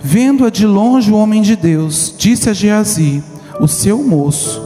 Vendo-a 0.01 0.49
de 0.49 0.65
longe 0.65 1.11
o 1.11 1.17
homem 1.17 1.43
de 1.43 1.57
Deus, 1.57 2.15
disse 2.17 2.49
a 2.49 2.53
Geazi, 2.53 3.21
o 3.61 3.67
seu 3.67 4.01
moço: 4.01 4.63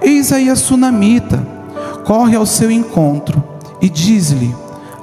Eis 0.00 0.32
aí 0.32 0.48
a 0.48 0.54
sunamita, 0.54 1.44
corre 2.04 2.36
ao 2.36 2.46
seu 2.46 2.70
encontro 2.70 3.42
e 3.80 3.88
diz-lhe: 3.88 4.54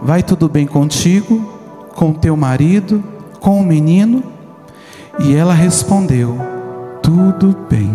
Vai 0.02 0.24
tudo 0.24 0.48
bem 0.48 0.66
contigo, 0.66 1.54
com 1.96 2.14
teu 2.14 2.38
marido, 2.38 3.04
com 3.42 3.60
o 3.60 3.66
menino? 3.66 4.24
E 5.20 5.36
ela 5.36 5.54
respondeu: 5.54 6.38
Tudo 7.04 7.58
bem. 7.70 7.92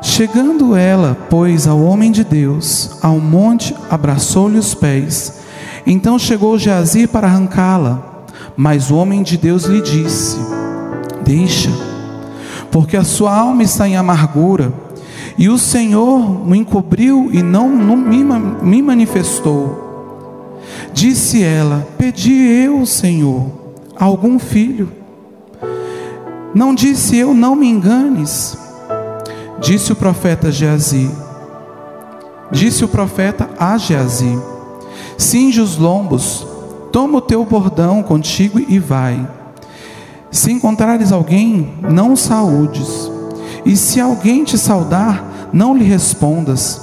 Chegando 0.00 0.74
ela, 0.74 1.18
pois, 1.28 1.66
ao 1.66 1.82
homem 1.82 2.10
de 2.10 2.24
Deus, 2.24 2.98
ao 3.02 3.18
monte, 3.18 3.74
abraçou-lhe 3.90 4.56
os 4.56 4.74
pés. 4.74 5.47
Então 5.90 6.18
chegou 6.18 6.58
Geazi 6.58 7.06
para 7.06 7.26
arrancá-la, 7.26 8.26
mas 8.54 8.90
o 8.90 8.96
homem 8.96 9.22
de 9.22 9.38
Deus 9.38 9.64
lhe 9.64 9.80
disse: 9.80 10.36
Deixa, 11.24 11.70
porque 12.70 12.94
a 12.94 13.02
sua 13.02 13.34
alma 13.34 13.62
está 13.62 13.88
em 13.88 13.96
amargura, 13.96 14.70
e 15.38 15.48
o 15.48 15.56
Senhor 15.56 16.46
me 16.46 16.58
encobriu 16.58 17.30
e 17.32 17.42
não, 17.42 17.70
não 17.70 17.96
me, 17.96 18.22
me 18.22 18.82
manifestou. 18.82 20.60
Disse 20.92 21.42
ela: 21.42 21.88
Pedi 21.96 22.34
eu, 22.34 22.84
Senhor, 22.84 23.46
algum 23.96 24.38
filho. 24.38 24.92
Não 26.54 26.74
disse 26.74 27.16
eu, 27.16 27.32
não 27.32 27.56
me 27.56 27.66
enganes. 27.66 28.58
Disse 29.58 29.90
o 29.92 29.96
profeta 29.96 30.52
Geazi. 30.52 31.10
Disse 32.52 32.84
o 32.84 32.88
profeta 32.88 33.48
a 33.58 33.78
Geazi: 33.78 34.38
Cinge 35.18 35.60
os 35.60 35.76
lombos, 35.76 36.46
toma 36.92 37.18
o 37.18 37.20
teu 37.20 37.44
bordão 37.44 38.04
contigo 38.04 38.60
e 38.60 38.78
vai. 38.78 39.28
Se 40.30 40.52
encontrares 40.52 41.10
alguém, 41.10 41.68
não 41.82 42.12
o 42.12 42.16
saúdes. 42.16 43.10
E 43.66 43.76
se 43.76 44.00
alguém 44.00 44.44
te 44.44 44.56
saudar, 44.56 45.50
não 45.52 45.76
lhe 45.76 45.84
respondas. 45.84 46.80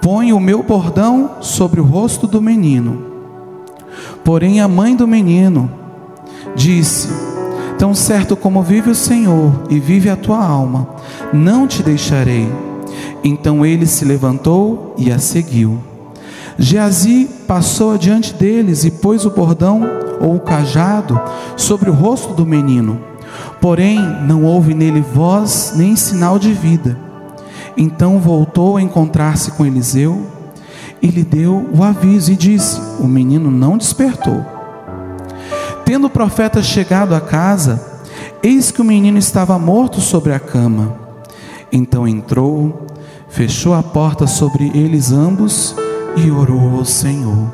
Põe 0.00 0.32
o 0.32 0.38
meu 0.38 0.62
bordão 0.62 1.32
sobre 1.40 1.80
o 1.80 1.84
rosto 1.84 2.28
do 2.28 2.40
menino. 2.40 3.04
Porém, 4.24 4.60
a 4.60 4.68
mãe 4.68 4.94
do 4.94 5.08
menino 5.08 5.68
disse: 6.54 7.08
Tão 7.78 7.96
certo 7.96 8.36
como 8.36 8.62
vive 8.62 8.90
o 8.90 8.94
Senhor 8.94 9.64
e 9.68 9.80
vive 9.80 10.08
a 10.08 10.16
tua 10.16 10.38
alma, 10.38 10.88
não 11.32 11.66
te 11.66 11.82
deixarei. 11.82 12.48
Então 13.24 13.66
ele 13.66 13.86
se 13.86 14.04
levantou 14.04 14.94
e 14.96 15.10
a 15.10 15.18
seguiu. 15.18 15.95
Geazi 16.58 17.28
passou 17.46 17.92
adiante 17.92 18.32
deles 18.32 18.84
e 18.84 18.90
pôs 18.90 19.26
o 19.26 19.30
bordão 19.30 19.82
ou 20.20 20.36
o 20.36 20.40
cajado 20.40 21.20
sobre 21.56 21.90
o 21.90 21.92
rosto 21.92 22.32
do 22.32 22.46
menino. 22.46 22.98
Porém, 23.60 23.98
não 24.26 24.44
houve 24.44 24.74
nele 24.74 25.00
voz 25.00 25.74
nem 25.76 25.94
sinal 25.94 26.38
de 26.38 26.52
vida. 26.52 26.98
Então 27.76 28.18
voltou 28.18 28.78
a 28.78 28.82
encontrar-se 28.82 29.50
com 29.50 29.66
Eliseu 29.66 30.26
e 31.02 31.08
lhe 31.08 31.22
deu 31.22 31.68
o 31.74 31.84
aviso 31.84 32.32
e 32.32 32.36
disse: 32.36 32.80
O 33.00 33.06
menino 33.06 33.50
não 33.50 33.76
despertou. 33.76 34.44
Tendo 35.84 36.06
o 36.06 36.10
profeta 36.10 36.62
chegado 36.62 37.14
à 37.14 37.20
casa, 37.20 38.00
eis 38.42 38.70
que 38.70 38.80
o 38.80 38.84
menino 38.84 39.18
estava 39.18 39.58
morto 39.58 40.00
sobre 40.00 40.32
a 40.32 40.40
cama. 40.40 40.96
Então 41.70 42.08
entrou, 42.08 42.86
fechou 43.28 43.74
a 43.74 43.82
porta 43.82 44.26
sobre 44.26 44.70
eles 44.74 45.12
ambos 45.12 45.76
e 46.16 46.30
orou 46.30 46.78
ao 46.78 46.84
Senhor. 46.84 47.50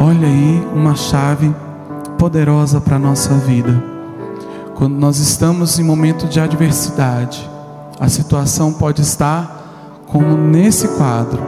Olha 0.00 0.26
aí 0.26 0.68
uma 0.74 0.94
chave 0.94 1.54
poderosa 2.18 2.80
para 2.80 2.96
a 2.96 2.98
nossa 2.98 3.34
vida. 3.34 3.82
Quando 4.74 4.96
nós 4.96 5.18
estamos 5.18 5.78
em 5.78 5.84
momento 5.84 6.26
de 6.26 6.40
adversidade, 6.40 7.48
a 7.98 8.08
situação 8.08 8.72
pode 8.72 9.02
estar 9.02 10.02
como 10.06 10.36
nesse 10.36 10.88
quadro. 10.88 11.42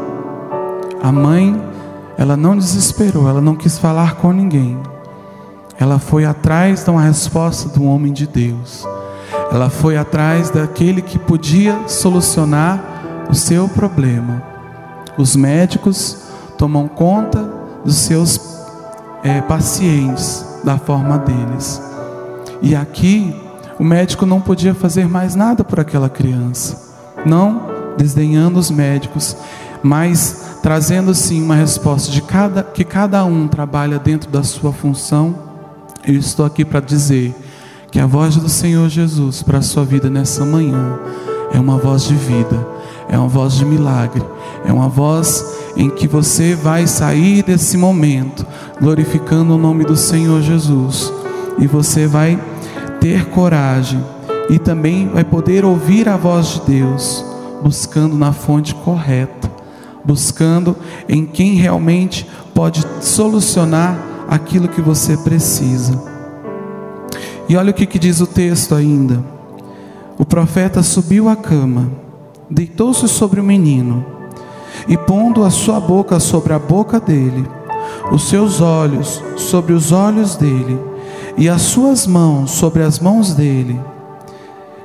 A 1.02 1.10
mãe 1.10 1.60
ela 2.16 2.36
não 2.36 2.56
desesperou, 2.56 3.28
ela 3.28 3.40
não 3.40 3.56
quis 3.56 3.78
falar 3.78 4.14
com 4.14 4.32
ninguém. 4.32 4.78
Ela 5.78 5.98
foi 5.98 6.24
atrás 6.24 6.82
de 6.82 6.90
uma 6.90 7.02
resposta 7.02 7.68
do 7.68 7.84
homem 7.84 8.12
de 8.12 8.26
Deus. 8.26 8.86
Ela 9.52 9.68
foi 9.68 9.96
atrás 9.96 10.50
daquele 10.50 11.02
que 11.02 11.18
podia 11.18 11.86
solucionar 11.86 12.95
o 13.28 13.34
seu 13.34 13.68
problema. 13.68 14.42
Os 15.16 15.34
médicos 15.34 16.18
tomam 16.58 16.88
conta 16.88 17.50
dos 17.84 17.96
seus 17.96 18.40
é, 19.22 19.40
pacientes 19.40 20.44
da 20.64 20.78
forma 20.78 21.18
deles. 21.18 21.80
E 22.60 22.74
aqui 22.74 23.34
o 23.78 23.84
médico 23.84 24.24
não 24.24 24.40
podia 24.40 24.74
fazer 24.74 25.08
mais 25.08 25.34
nada 25.34 25.62
por 25.62 25.78
aquela 25.78 26.08
criança, 26.08 26.94
não 27.24 27.62
desdenhando 27.96 28.58
os 28.58 28.70
médicos, 28.70 29.36
mas 29.82 30.58
trazendo 30.62 31.14
sim 31.14 31.42
uma 31.42 31.54
resposta 31.54 32.10
de 32.10 32.22
cada 32.22 32.62
que 32.62 32.84
cada 32.84 33.24
um 33.24 33.46
trabalha 33.46 33.98
dentro 33.98 34.30
da 34.30 34.42
sua 34.42 34.72
função. 34.72 35.34
Eu 36.06 36.14
estou 36.14 36.44
aqui 36.46 36.64
para 36.64 36.80
dizer 36.80 37.34
que 37.90 38.00
a 38.00 38.06
voz 38.06 38.36
do 38.36 38.48
Senhor 38.48 38.88
Jesus 38.88 39.42
para 39.42 39.58
a 39.58 39.62
sua 39.62 39.84
vida 39.84 40.10
nessa 40.10 40.44
manhã 40.44 40.98
é 41.52 41.60
uma 41.60 41.78
voz 41.78 42.04
de 42.04 42.14
vida, 42.14 42.66
é 43.08 43.18
uma 43.18 43.28
voz 43.28 43.54
de 43.54 43.64
milagre, 43.64 44.22
é 44.64 44.72
uma 44.72 44.88
voz 44.88 45.44
em 45.76 45.90
que 45.90 46.08
você 46.08 46.54
vai 46.54 46.86
sair 46.86 47.42
desse 47.42 47.76
momento 47.76 48.46
glorificando 48.80 49.54
o 49.54 49.58
nome 49.58 49.84
do 49.84 49.96
Senhor 49.96 50.40
Jesus 50.42 51.12
e 51.58 51.66
você 51.66 52.06
vai 52.06 52.38
ter 53.00 53.26
coragem 53.26 54.02
e 54.48 54.58
também 54.58 55.08
vai 55.08 55.24
poder 55.24 55.64
ouvir 55.64 56.08
a 56.08 56.16
voz 56.16 56.48
de 56.54 56.60
Deus, 56.78 57.24
buscando 57.62 58.16
na 58.16 58.32
fonte 58.32 58.74
correta 58.74 59.56
buscando 60.06 60.76
em 61.08 61.26
quem 61.26 61.54
realmente 61.54 62.26
pode 62.54 62.86
solucionar 63.00 63.98
aquilo 64.28 64.68
que 64.68 64.80
você 64.80 65.16
precisa. 65.16 66.00
E 67.48 67.56
olha 67.56 67.70
o 67.70 67.74
que, 67.74 67.86
que 67.86 67.98
diz 67.98 68.20
o 68.20 68.26
texto 68.26 68.74
ainda. 68.74 69.22
O 70.16 70.24
profeta 70.24 70.82
subiu 70.82 71.28
à 71.28 71.36
cama, 71.36 71.90
deitou-se 72.50 73.08
sobre 73.08 73.40
o 73.40 73.44
menino, 73.44 74.04
e 74.88 74.96
pondo 74.96 75.44
a 75.44 75.50
sua 75.50 75.80
boca 75.80 76.20
sobre 76.20 76.52
a 76.52 76.58
boca 76.58 77.00
dele, 77.00 77.46
os 78.12 78.28
seus 78.28 78.60
olhos 78.60 79.22
sobre 79.36 79.72
os 79.72 79.92
olhos 79.92 80.36
dele, 80.36 80.78
e 81.36 81.48
as 81.48 81.62
suas 81.62 82.06
mãos 82.06 82.52
sobre 82.52 82.82
as 82.82 82.98
mãos 82.98 83.34
dele, 83.34 83.80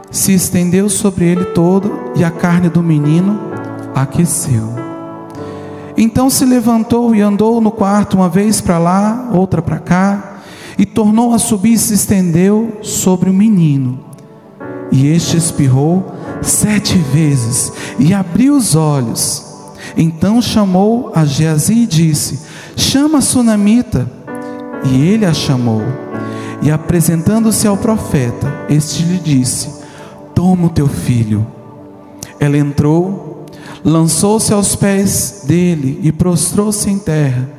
se 0.09 0.33
estendeu 0.33 0.89
sobre 0.89 1.25
ele 1.25 1.45
todo, 1.45 1.91
e 2.15 2.23
a 2.23 2.31
carne 2.31 2.69
do 2.69 2.83
menino 2.83 3.39
aqueceu. 3.95 4.69
Então 5.95 6.29
se 6.29 6.45
levantou 6.45 7.15
e 7.15 7.21
andou 7.21 7.61
no 7.61 7.71
quarto, 7.71 8.17
uma 8.17 8.27
vez 8.27 8.59
para 8.59 8.77
lá, 8.79 9.29
outra 9.33 9.61
para 9.61 9.79
cá, 9.79 10.37
e 10.77 10.85
tornou 10.85 11.33
a 11.33 11.39
subir 11.39 11.73
e 11.73 11.77
se 11.77 11.93
estendeu 11.93 12.79
sobre 12.81 13.29
o 13.29 13.33
menino. 13.33 13.99
E 14.91 15.07
este 15.07 15.37
espirrou 15.37 16.11
sete 16.41 16.97
vezes 16.97 17.71
e 17.99 18.13
abriu 18.13 18.55
os 18.55 18.75
olhos. 18.75 19.45
Então 19.95 20.41
chamou 20.41 21.11
a 21.15 21.25
Geazi 21.25 21.83
e 21.83 21.87
disse: 21.87 22.39
Chama 22.75 23.19
a 23.19 23.21
sunamita. 23.21 24.09
E 24.83 25.07
ele 25.07 25.25
a 25.25 25.33
chamou. 25.33 25.83
E 26.61 26.71
apresentando-se 26.71 27.67
ao 27.67 27.77
profeta, 27.77 28.65
este 28.69 29.03
lhe 29.03 29.19
disse: 29.19 29.69
Toma 30.33 30.67
o 30.67 30.69
teu 30.69 30.87
filho. 30.87 31.45
Ela 32.39 32.57
entrou 32.57 33.31
lançou-se 33.83 34.53
aos 34.53 34.75
pés 34.75 35.43
dele 35.45 35.99
e 36.03 36.11
prostrou-se 36.11 36.89
em 36.89 36.99
terra 36.99 37.49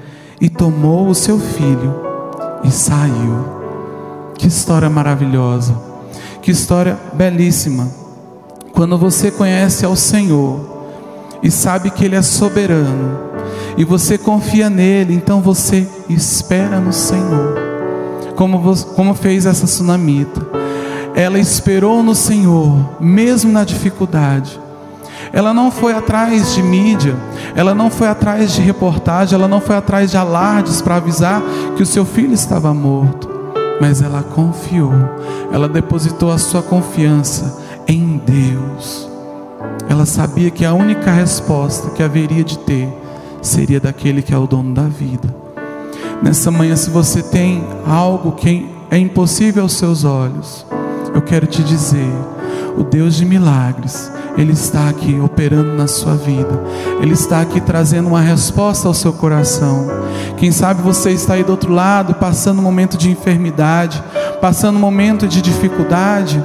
e 0.40 0.48
tomou 0.48 1.08
o 1.08 1.14
seu 1.14 1.38
filho 1.38 1.94
e 2.64 2.70
saiu. 2.70 3.62
Que 4.36 4.48
história 4.48 4.90
maravilhosa, 4.90 5.76
que 6.40 6.50
história 6.50 6.98
belíssima. 7.14 8.01
Quando 8.72 8.96
você 8.96 9.30
conhece 9.30 9.84
ao 9.84 9.94
Senhor 9.94 10.58
e 11.42 11.50
sabe 11.50 11.90
que 11.90 12.04
Ele 12.04 12.16
é 12.16 12.22
soberano 12.22 13.20
e 13.76 13.84
você 13.84 14.16
confia 14.16 14.70
nele, 14.70 15.14
então 15.14 15.40
você 15.40 15.86
espera 16.08 16.80
no 16.80 16.92
Senhor, 16.92 17.54
como, 18.34 18.58
você, 18.58 18.86
como 18.94 19.14
fez 19.14 19.44
essa 19.44 19.66
tsunamita. 19.66 20.40
Ela 21.14 21.38
esperou 21.38 22.02
no 22.02 22.14
Senhor, 22.14 22.78
mesmo 22.98 23.52
na 23.52 23.62
dificuldade. 23.62 24.58
Ela 25.32 25.52
não 25.52 25.70
foi 25.70 25.92
atrás 25.92 26.54
de 26.54 26.62
mídia, 26.62 27.14
ela 27.54 27.74
não 27.74 27.90
foi 27.90 28.08
atrás 28.08 28.52
de 28.52 28.62
reportagem, 28.62 29.34
ela 29.34 29.48
não 29.48 29.60
foi 29.60 29.76
atrás 29.76 30.10
de 30.10 30.16
alardes 30.16 30.80
para 30.80 30.96
avisar 30.96 31.42
que 31.76 31.82
o 31.82 31.86
seu 31.86 32.04
filho 32.04 32.32
estava 32.32 32.72
morto, 32.72 33.30
mas 33.80 34.02
ela 34.02 34.22
confiou, 34.22 34.92
ela 35.52 35.68
depositou 35.68 36.30
a 36.30 36.38
sua 36.38 36.62
confiança 36.62 37.61
em 37.86 38.20
Deus. 38.24 39.08
Ela 39.88 40.06
sabia 40.06 40.50
que 40.50 40.64
a 40.64 40.72
única 40.72 41.10
resposta 41.12 41.90
que 41.90 42.02
haveria 42.02 42.44
de 42.44 42.58
ter 42.58 42.88
seria 43.40 43.80
daquele 43.80 44.22
que 44.22 44.32
é 44.32 44.38
o 44.38 44.46
dono 44.46 44.74
da 44.74 44.84
vida. 44.84 45.34
Nessa 46.22 46.50
manhã, 46.50 46.76
se 46.76 46.88
você 46.88 47.22
tem 47.22 47.64
algo 47.86 48.32
que 48.32 48.68
é 48.90 48.96
impossível 48.96 49.64
aos 49.64 49.72
seus 49.72 50.04
olhos, 50.04 50.64
eu 51.14 51.20
quero 51.20 51.46
te 51.46 51.62
dizer: 51.62 52.10
o 52.76 52.84
Deus 52.84 53.16
de 53.16 53.24
milagres, 53.24 54.10
Ele 54.36 54.52
está 54.52 54.88
aqui 54.88 55.18
operando 55.20 55.74
na 55.74 55.86
sua 55.86 56.14
vida. 56.14 56.62
Ele 57.00 57.12
está 57.12 57.40
aqui 57.40 57.60
trazendo 57.60 58.08
uma 58.08 58.20
resposta 58.20 58.86
ao 58.86 58.94
seu 58.94 59.12
coração. 59.12 59.88
Quem 60.36 60.52
sabe 60.52 60.80
você 60.80 61.10
está 61.10 61.34
aí 61.34 61.44
do 61.44 61.50
outro 61.50 61.72
lado, 61.72 62.14
passando 62.14 62.60
um 62.60 62.62
momento 62.62 62.96
de 62.96 63.10
enfermidade, 63.10 64.02
passando 64.40 64.76
um 64.76 64.80
momento 64.80 65.26
de 65.26 65.42
dificuldade, 65.42 66.42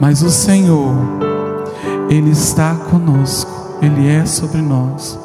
mas 0.00 0.22
o 0.22 0.30
Senhor, 0.30 0.94
Ele 2.08 2.30
está 2.30 2.74
conosco, 2.74 3.78
Ele 3.80 4.08
é 4.08 4.26
sobre 4.26 4.60
nós. 4.60 5.18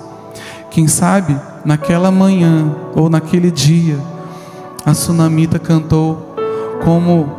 Quem 0.69 0.88
sabe 0.88 1.39
naquela 1.65 2.12
manhã 2.12 2.75
ou 2.95 3.10
naquele 3.10 3.51
dia, 3.51 3.97
a 4.86 4.93
Sunamita 4.93 5.60
cantou 5.60 6.36
como 6.84 7.30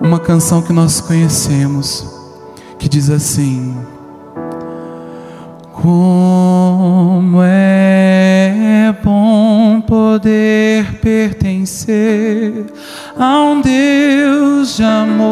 uma 0.00 0.18
canção 0.18 0.62
que 0.62 0.72
nós 0.72 1.00
conhecemos 1.00 2.18
que 2.78 2.88
diz 2.88 3.10
assim: 3.10 3.76
Como 5.72 7.42
é 7.42 8.94
bom 9.02 9.80
poder 9.80 11.00
pertencer 11.00 12.66
a 13.18 13.42
um 13.42 13.60
Deus 13.60 14.76
de 14.76 14.84
amor. 14.84 15.28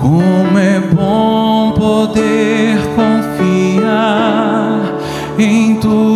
Como 0.00 0.58
é 0.58 0.80
bom 0.80 1.72
poder 1.72 2.78
confiar 2.94 4.80
em 5.38 5.76
tua 5.76 6.13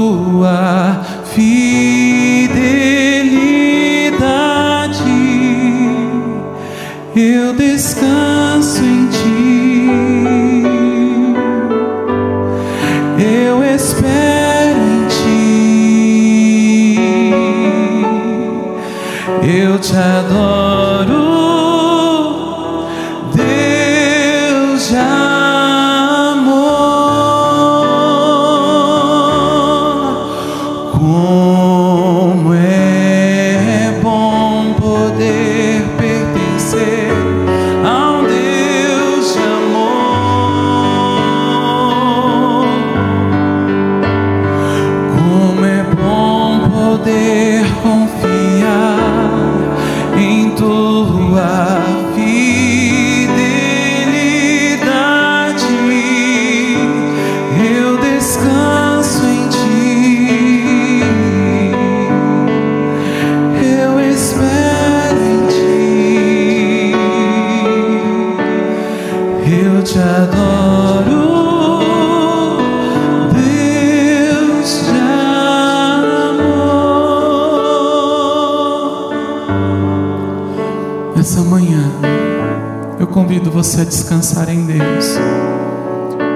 Deus, 84.99 85.19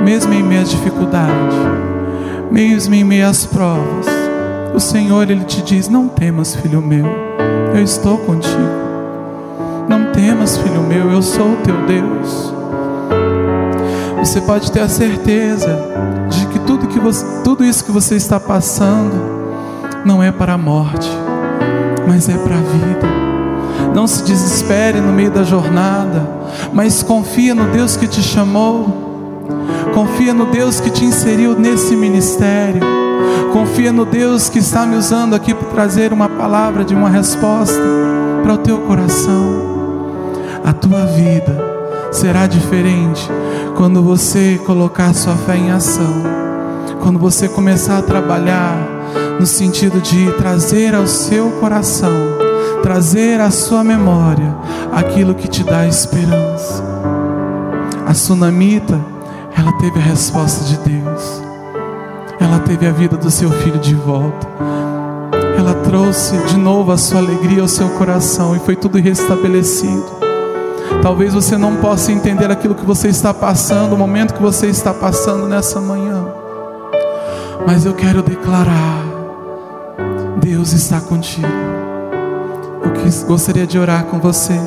mesmo 0.04 0.32
em 0.32 0.42
meio 0.42 0.60
à 0.60 0.64
dificuldade, 0.64 1.56
mesmo 2.50 2.94
em 2.94 3.02
meio 3.02 3.28
às 3.28 3.44
provas. 3.44 4.06
O 4.72 4.78
Senhor, 4.78 5.28
Ele 5.28 5.44
te 5.44 5.62
diz: 5.62 5.88
Não 5.88 6.08
temas, 6.08 6.54
filho 6.54 6.80
meu, 6.80 7.06
eu 7.74 7.82
estou 7.82 8.18
contigo. 8.18 8.82
Não 9.88 10.12
temas, 10.12 10.56
filho 10.56 10.80
meu, 10.82 11.10
eu 11.10 11.22
sou 11.22 11.54
o 11.54 11.56
teu 11.56 11.74
Deus. 11.86 12.54
Você 14.18 14.40
pode 14.40 14.70
ter 14.70 14.80
a 14.80 14.88
certeza 14.88 15.76
de 16.30 16.46
que 16.46 16.60
tudo, 16.60 16.86
que 16.86 17.00
você, 17.00 17.42
tudo 17.42 17.64
isso 17.64 17.84
que 17.84 17.90
você 17.90 18.14
está 18.14 18.38
passando 18.38 19.42
não 20.04 20.22
é 20.22 20.30
para 20.30 20.52
a 20.52 20.58
morte, 20.58 21.10
mas 22.06 22.28
é 22.28 22.36
para 22.38 22.54
a 22.54 22.60
vida. 22.60 23.21
Não 23.94 24.06
se 24.06 24.22
desespere 24.24 25.00
no 25.00 25.12
meio 25.12 25.30
da 25.30 25.42
jornada, 25.42 26.26
mas 26.72 27.02
confia 27.02 27.54
no 27.54 27.70
Deus 27.70 27.96
que 27.96 28.06
te 28.06 28.22
chamou. 28.22 28.86
Confia 29.94 30.32
no 30.32 30.46
Deus 30.46 30.80
que 30.80 30.90
te 30.90 31.04
inseriu 31.04 31.58
nesse 31.58 31.94
ministério. 31.94 32.80
Confia 33.52 33.92
no 33.92 34.06
Deus 34.06 34.48
que 34.48 34.58
está 34.58 34.86
me 34.86 34.96
usando 34.96 35.34
aqui 35.34 35.52
para 35.52 35.68
trazer 35.68 36.12
uma 36.12 36.28
palavra 36.28 36.84
de 36.84 36.94
uma 36.94 37.10
resposta 37.10 37.82
para 38.42 38.54
o 38.54 38.58
teu 38.58 38.78
coração. 38.78 39.72
A 40.64 40.72
tua 40.72 41.04
vida 41.04 41.54
será 42.10 42.46
diferente 42.46 43.28
quando 43.76 44.02
você 44.02 44.58
colocar 44.64 45.12
sua 45.12 45.34
fé 45.34 45.56
em 45.56 45.70
ação. 45.70 46.22
Quando 47.02 47.18
você 47.18 47.46
começar 47.46 47.98
a 47.98 48.02
trabalhar 48.02 48.78
no 49.38 49.44
sentido 49.44 50.00
de 50.00 50.32
trazer 50.32 50.94
ao 50.94 51.06
seu 51.06 51.50
coração 51.52 52.41
trazer 52.92 53.40
à 53.40 53.50
sua 53.50 53.82
memória 53.82 54.54
aquilo 54.92 55.34
que 55.34 55.48
te 55.48 55.64
dá 55.64 55.86
esperança. 55.86 56.84
A 58.06 58.12
sunamita, 58.12 59.00
ela 59.56 59.72
teve 59.78 59.98
a 59.98 60.02
resposta 60.02 60.62
de 60.66 60.76
Deus. 60.76 61.42
Ela 62.38 62.58
teve 62.58 62.86
a 62.86 62.92
vida 62.92 63.16
do 63.16 63.30
seu 63.30 63.50
filho 63.50 63.78
de 63.78 63.94
volta. 63.94 64.46
Ela 65.56 65.72
trouxe 65.76 66.36
de 66.48 66.58
novo 66.58 66.92
a 66.92 66.98
sua 66.98 67.20
alegria 67.20 67.62
ao 67.62 67.68
seu 67.68 67.88
coração 67.88 68.54
e 68.54 68.58
foi 68.58 68.76
tudo 68.76 68.98
restabelecido. 68.98 70.04
Talvez 71.00 71.32
você 71.32 71.56
não 71.56 71.76
possa 71.76 72.12
entender 72.12 72.50
aquilo 72.50 72.74
que 72.74 72.84
você 72.84 73.08
está 73.08 73.32
passando, 73.32 73.94
o 73.94 73.98
momento 73.98 74.34
que 74.34 74.42
você 74.42 74.66
está 74.66 74.92
passando 74.92 75.48
nessa 75.48 75.80
manhã. 75.80 76.26
Mas 77.66 77.86
eu 77.86 77.94
quero 77.94 78.22
declarar: 78.22 79.02
Deus 80.42 80.74
está 80.74 81.00
contigo 81.00 81.81
eu 82.84 83.26
gostaria 83.26 83.66
de 83.66 83.78
orar 83.78 84.04
com 84.04 84.18
você. 84.18 84.58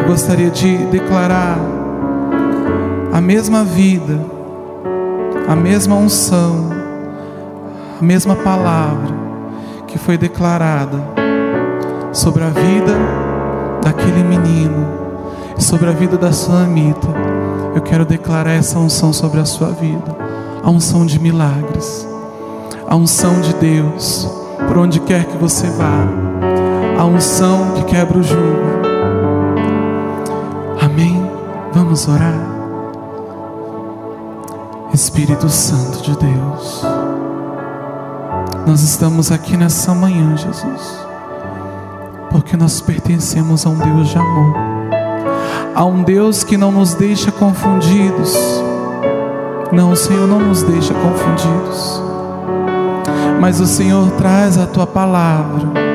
Eu 0.00 0.08
gostaria 0.08 0.50
de 0.50 0.76
declarar 0.86 1.58
a 3.12 3.20
mesma 3.20 3.64
vida, 3.64 4.18
a 5.48 5.56
mesma 5.56 5.96
unção, 5.96 6.70
a 8.00 8.04
mesma 8.04 8.36
palavra 8.36 9.14
que 9.86 9.98
foi 9.98 10.16
declarada 10.16 10.98
sobre 12.12 12.44
a 12.44 12.48
vida 12.48 12.94
daquele 13.82 14.22
menino 14.22 15.00
sobre 15.60 15.88
a 15.88 15.92
vida 15.92 16.16
da 16.16 16.32
sua 16.32 16.62
amita. 16.62 17.06
Eu 17.74 17.82
quero 17.82 18.04
declarar 18.04 18.52
essa 18.52 18.78
unção 18.78 19.12
sobre 19.12 19.40
a 19.40 19.44
sua 19.44 19.68
vida, 19.68 20.16
a 20.62 20.70
unção 20.70 21.06
de 21.06 21.18
milagres, 21.20 22.06
a 22.88 22.96
unção 22.96 23.40
de 23.40 23.54
Deus, 23.54 24.28
por 24.66 24.78
onde 24.78 24.98
quer 25.00 25.26
que 25.26 25.36
você 25.36 25.68
vá 25.68 26.29
a 27.00 27.04
unção 27.06 27.72
que 27.76 27.84
quebra 27.84 28.18
o 28.18 28.22
jugo. 28.22 28.42
Amém? 30.82 31.26
Vamos 31.72 32.06
orar. 32.06 32.34
Espírito 34.92 35.48
Santo 35.48 36.02
de 36.02 36.14
Deus, 36.18 36.82
nós 38.66 38.82
estamos 38.82 39.32
aqui 39.32 39.56
nessa 39.56 39.94
manhã, 39.94 40.36
Jesus, 40.36 41.06
porque 42.30 42.54
nós 42.54 42.82
pertencemos 42.82 43.64
a 43.64 43.70
um 43.70 43.78
Deus 43.78 44.10
de 44.10 44.18
amor, 44.18 44.54
a 45.74 45.84
um 45.86 46.02
Deus 46.02 46.44
que 46.44 46.58
não 46.58 46.70
nos 46.70 46.92
deixa 46.92 47.32
confundidos. 47.32 48.36
Não, 49.72 49.92
o 49.92 49.96
Senhor 49.96 50.26
não 50.26 50.40
nos 50.40 50.62
deixa 50.64 50.92
confundidos, 50.92 52.02
mas 53.40 53.58
o 53.58 53.66
Senhor 53.66 54.10
traz 54.18 54.58
a 54.58 54.66
tua 54.66 54.86
palavra 54.86 55.89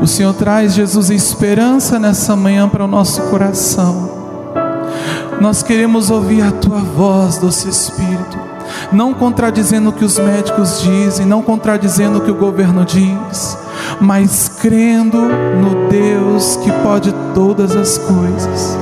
o 0.00 0.06
Senhor 0.06 0.34
traz, 0.34 0.74
Jesus, 0.74 1.10
esperança 1.10 1.98
nessa 1.98 2.36
manhã 2.36 2.68
para 2.68 2.84
o 2.84 2.88
nosso 2.88 3.22
coração. 3.22 4.10
Nós 5.40 5.62
queremos 5.62 6.10
ouvir 6.10 6.42
a 6.42 6.50
tua 6.50 6.78
voz, 6.78 7.38
doce 7.38 7.68
Espírito, 7.68 8.38
não 8.92 9.12
contradizendo 9.12 9.90
o 9.90 9.92
que 9.92 10.04
os 10.04 10.18
médicos 10.18 10.80
dizem, 10.82 11.26
não 11.26 11.42
contradizendo 11.42 12.18
o 12.18 12.20
que 12.20 12.30
o 12.30 12.34
governo 12.34 12.84
diz, 12.84 13.58
mas 14.00 14.48
crendo 14.60 15.18
no 15.18 15.88
Deus 15.88 16.56
que 16.56 16.70
pode 16.82 17.12
todas 17.34 17.74
as 17.76 17.98
coisas. 17.98 18.76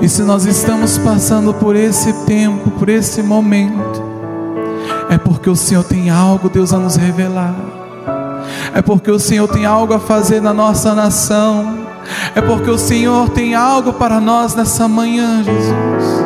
E 0.00 0.08
se 0.08 0.22
nós 0.22 0.46
estamos 0.46 0.96
passando 0.98 1.52
por 1.52 1.76
esse 1.76 2.12
tempo, 2.24 2.70
por 2.70 2.88
esse 2.88 3.22
momento, 3.22 4.02
é 5.10 5.18
porque 5.18 5.50
o 5.50 5.56
Senhor 5.56 5.84
tem 5.84 6.08
algo, 6.08 6.48
Deus, 6.48 6.72
a 6.72 6.78
nos 6.78 6.96
revelar. 6.96 7.54
É 8.74 8.82
porque 8.82 9.10
o 9.10 9.18
Senhor 9.18 9.48
tem 9.48 9.66
algo 9.66 9.94
a 9.94 9.98
fazer 9.98 10.40
na 10.40 10.52
nossa 10.52 10.94
nação. 10.94 11.86
É 12.34 12.40
porque 12.40 12.70
o 12.70 12.78
Senhor 12.78 13.28
tem 13.30 13.54
algo 13.54 13.92
para 13.92 14.20
nós 14.20 14.54
nessa 14.54 14.88
manhã, 14.88 15.42
Jesus. 15.42 16.24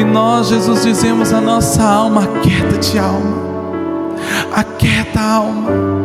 E 0.00 0.04
nós, 0.04 0.48
Jesus, 0.48 0.84
dizemos 0.84 1.32
a 1.32 1.40
nossa 1.40 1.82
alma: 1.82 2.24
aquieta-te, 2.24 2.98
alma, 2.98 3.36
aquieta, 4.54 5.20
alma 5.20 5.97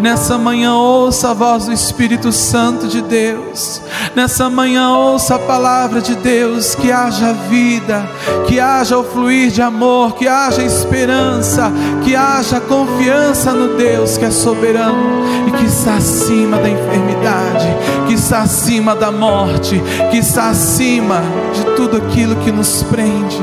Nessa 0.00 0.36
manhã, 0.36 0.74
ouça 0.74 1.30
a 1.30 1.34
voz 1.34 1.66
do 1.66 1.72
Espírito 1.72 2.32
Santo 2.32 2.88
de 2.88 3.00
Deus. 3.00 3.80
Nessa 4.14 4.50
manhã, 4.50 4.92
ouça 4.96 5.36
a 5.36 5.38
palavra 5.38 6.00
de 6.00 6.14
Deus. 6.16 6.74
Que 6.74 6.90
haja 6.90 7.32
vida, 7.32 8.08
que 8.46 8.58
haja 8.58 8.98
o 8.98 9.04
fluir 9.04 9.50
de 9.50 9.62
amor, 9.62 10.14
que 10.14 10.26
haja 10.26 10.62
esperança, 10.62 11.72
que 12.04 12.14
haja 12.16 12.60
confiança 12.60 13.52
no 13.52 13.76
Deus 13.76 14.18
que 14.18 14.24
é 14.24 14.30
soberano 14.30 15.48
e 15.48 15.50
que 15.52 15.64
está 15.64 15.96
acima 15.96 16.58
da 16.58 16.68
enfermidade, 16.68 17.66
que 18.06 18.14
está 18.14 18.42
acima 18.42 18.94
da 18.94 19.10
morte, 19.10 19.80
que 20.10 20.18
está 20.18 20.50
acima 20.50 21.22
de 21.54 21.64
tudo 21.76 21.96
aquilo 21.96 22.36
que 22.36 22.52
nos 22.52 22.82
prende 22.84 23.42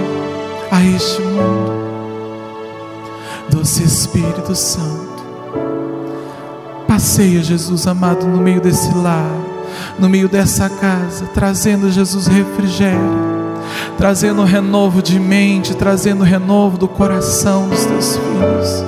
a 0.71 0.83
este 0.83 1.21
mundo. 1.21 1.81
Doce 3.49 3.83
Espírito 3.83 4.55
Santo 4.55 5.00
Passeia, 7.01 7.41
Jesus 7.41 7.87
amado, 7.87 8.27
no 8.27 8.39
meio 8.39 8.61
desse 8.61 8.93
lar, 8.93 9.35
no 9.97 10.07
meio 10.07 10.29
dessa 10.29 10.69
casa, 10.69 11.25
trazendo, 11.33 11.91
Jesus, 11.91 12.27
refrigério, 12.27 13.01
trazendo 13.97 14.43
renovo 14.43 15.01
de 15.01 15.19
mente, 15.19 15.75
trazendo 15.75 16.23
renovo 16.23 16.77
do 16.77 16.87
coração 16.87 17.67
dos 17.67 17.85
teus 17.85 18.17
filhos. 18.17 18.85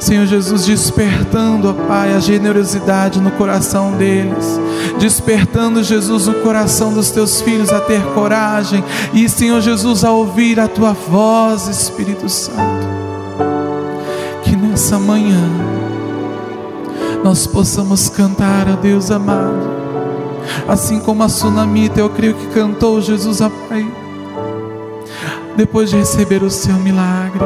Senhor 0.00 0.26
Jesus, 0.26 0.66
despertando, 0.66 1.70
ó 1.70 1.86
Pai, 1.86 2.14
a 2.14 2.18
generosidade 2.18 3.20
no 3.20 3.30
coração 3.30 3.92
deles, 3.92 4.58
despertando, 4.98 5.84
Jesus, 5.84 6.26
o 6.26 6.34
coração 6.34 6.92
dos 6.92 7.12
teus 7.12 7.40
filhos 7.40 7.72
a 7.72 7.78
ter 7.78 8.02
coragem 8.06 8.82
e, 9.14 9.28
Senhor 9.28 9.60
Jesus, 9.60 10.02
a 10.02 10.10
ouvir 10.10 10.58
a 10.58 10.66
tua 10.66 10.92
voz, 10.92 11.68
Espírito 11.68 12.28
Santo. 12.28 12.88
Que 14.42 14.56
nessa 14.56 14.98
manhã, 14.98 15.71
nós 17.22 17.46
possamos 17.46 18.08
cantar 18.08 18.68
a 18.68 18.72
Deus 18.72 19.10
amado, 19.10 19.70
assim 20.66 20.98
como 21.00 21.22
a 21.22 21.28
sunamita, 21.28 22.00
eu 22.00 22.10
creio 22.10 22.34
que 22.34 22.46
cantou 22.48 23.00
Jesus 23.00 23.40
a 23.40 23.48
Pai, 23.48 23.86
depois 25.56 25.90
de 25.90 25.96
receber 25.96 26.42
o 26.42 26.50
seu 26.50 26.74
milagre, 26.74 27.44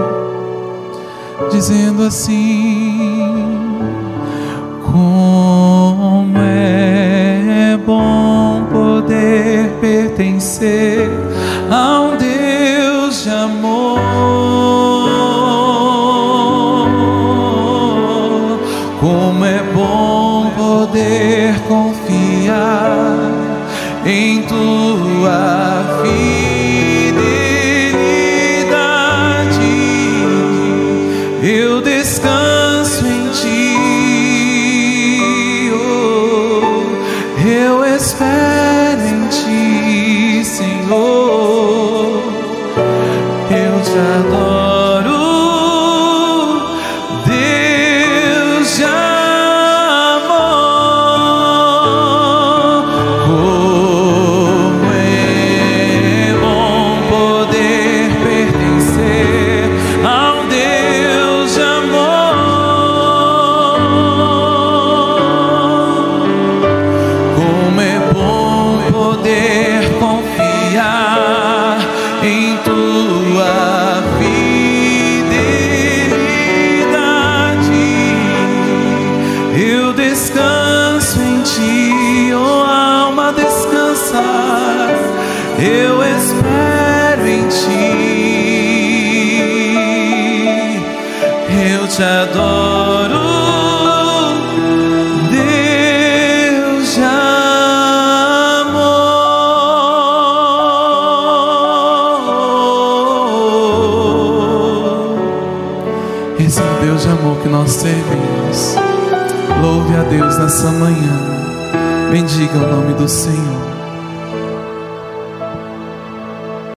dizendo 1.51 2.03
assim: 2.03 3.79
Como 4.91 6.39
é 6.39 7.79
bom 7.85 8.65
poder 8.73 9.73
pertencer 9.81 11.11
a 11.71 12.01
um 12.01 12.17
Deus 12.17 13.23
de 13.25 13.31
amor. 13.31 14.46
Poder 20.97 21.61
confiar 21.69 22.97
em 24.07 24.43
tua 24.45 25.76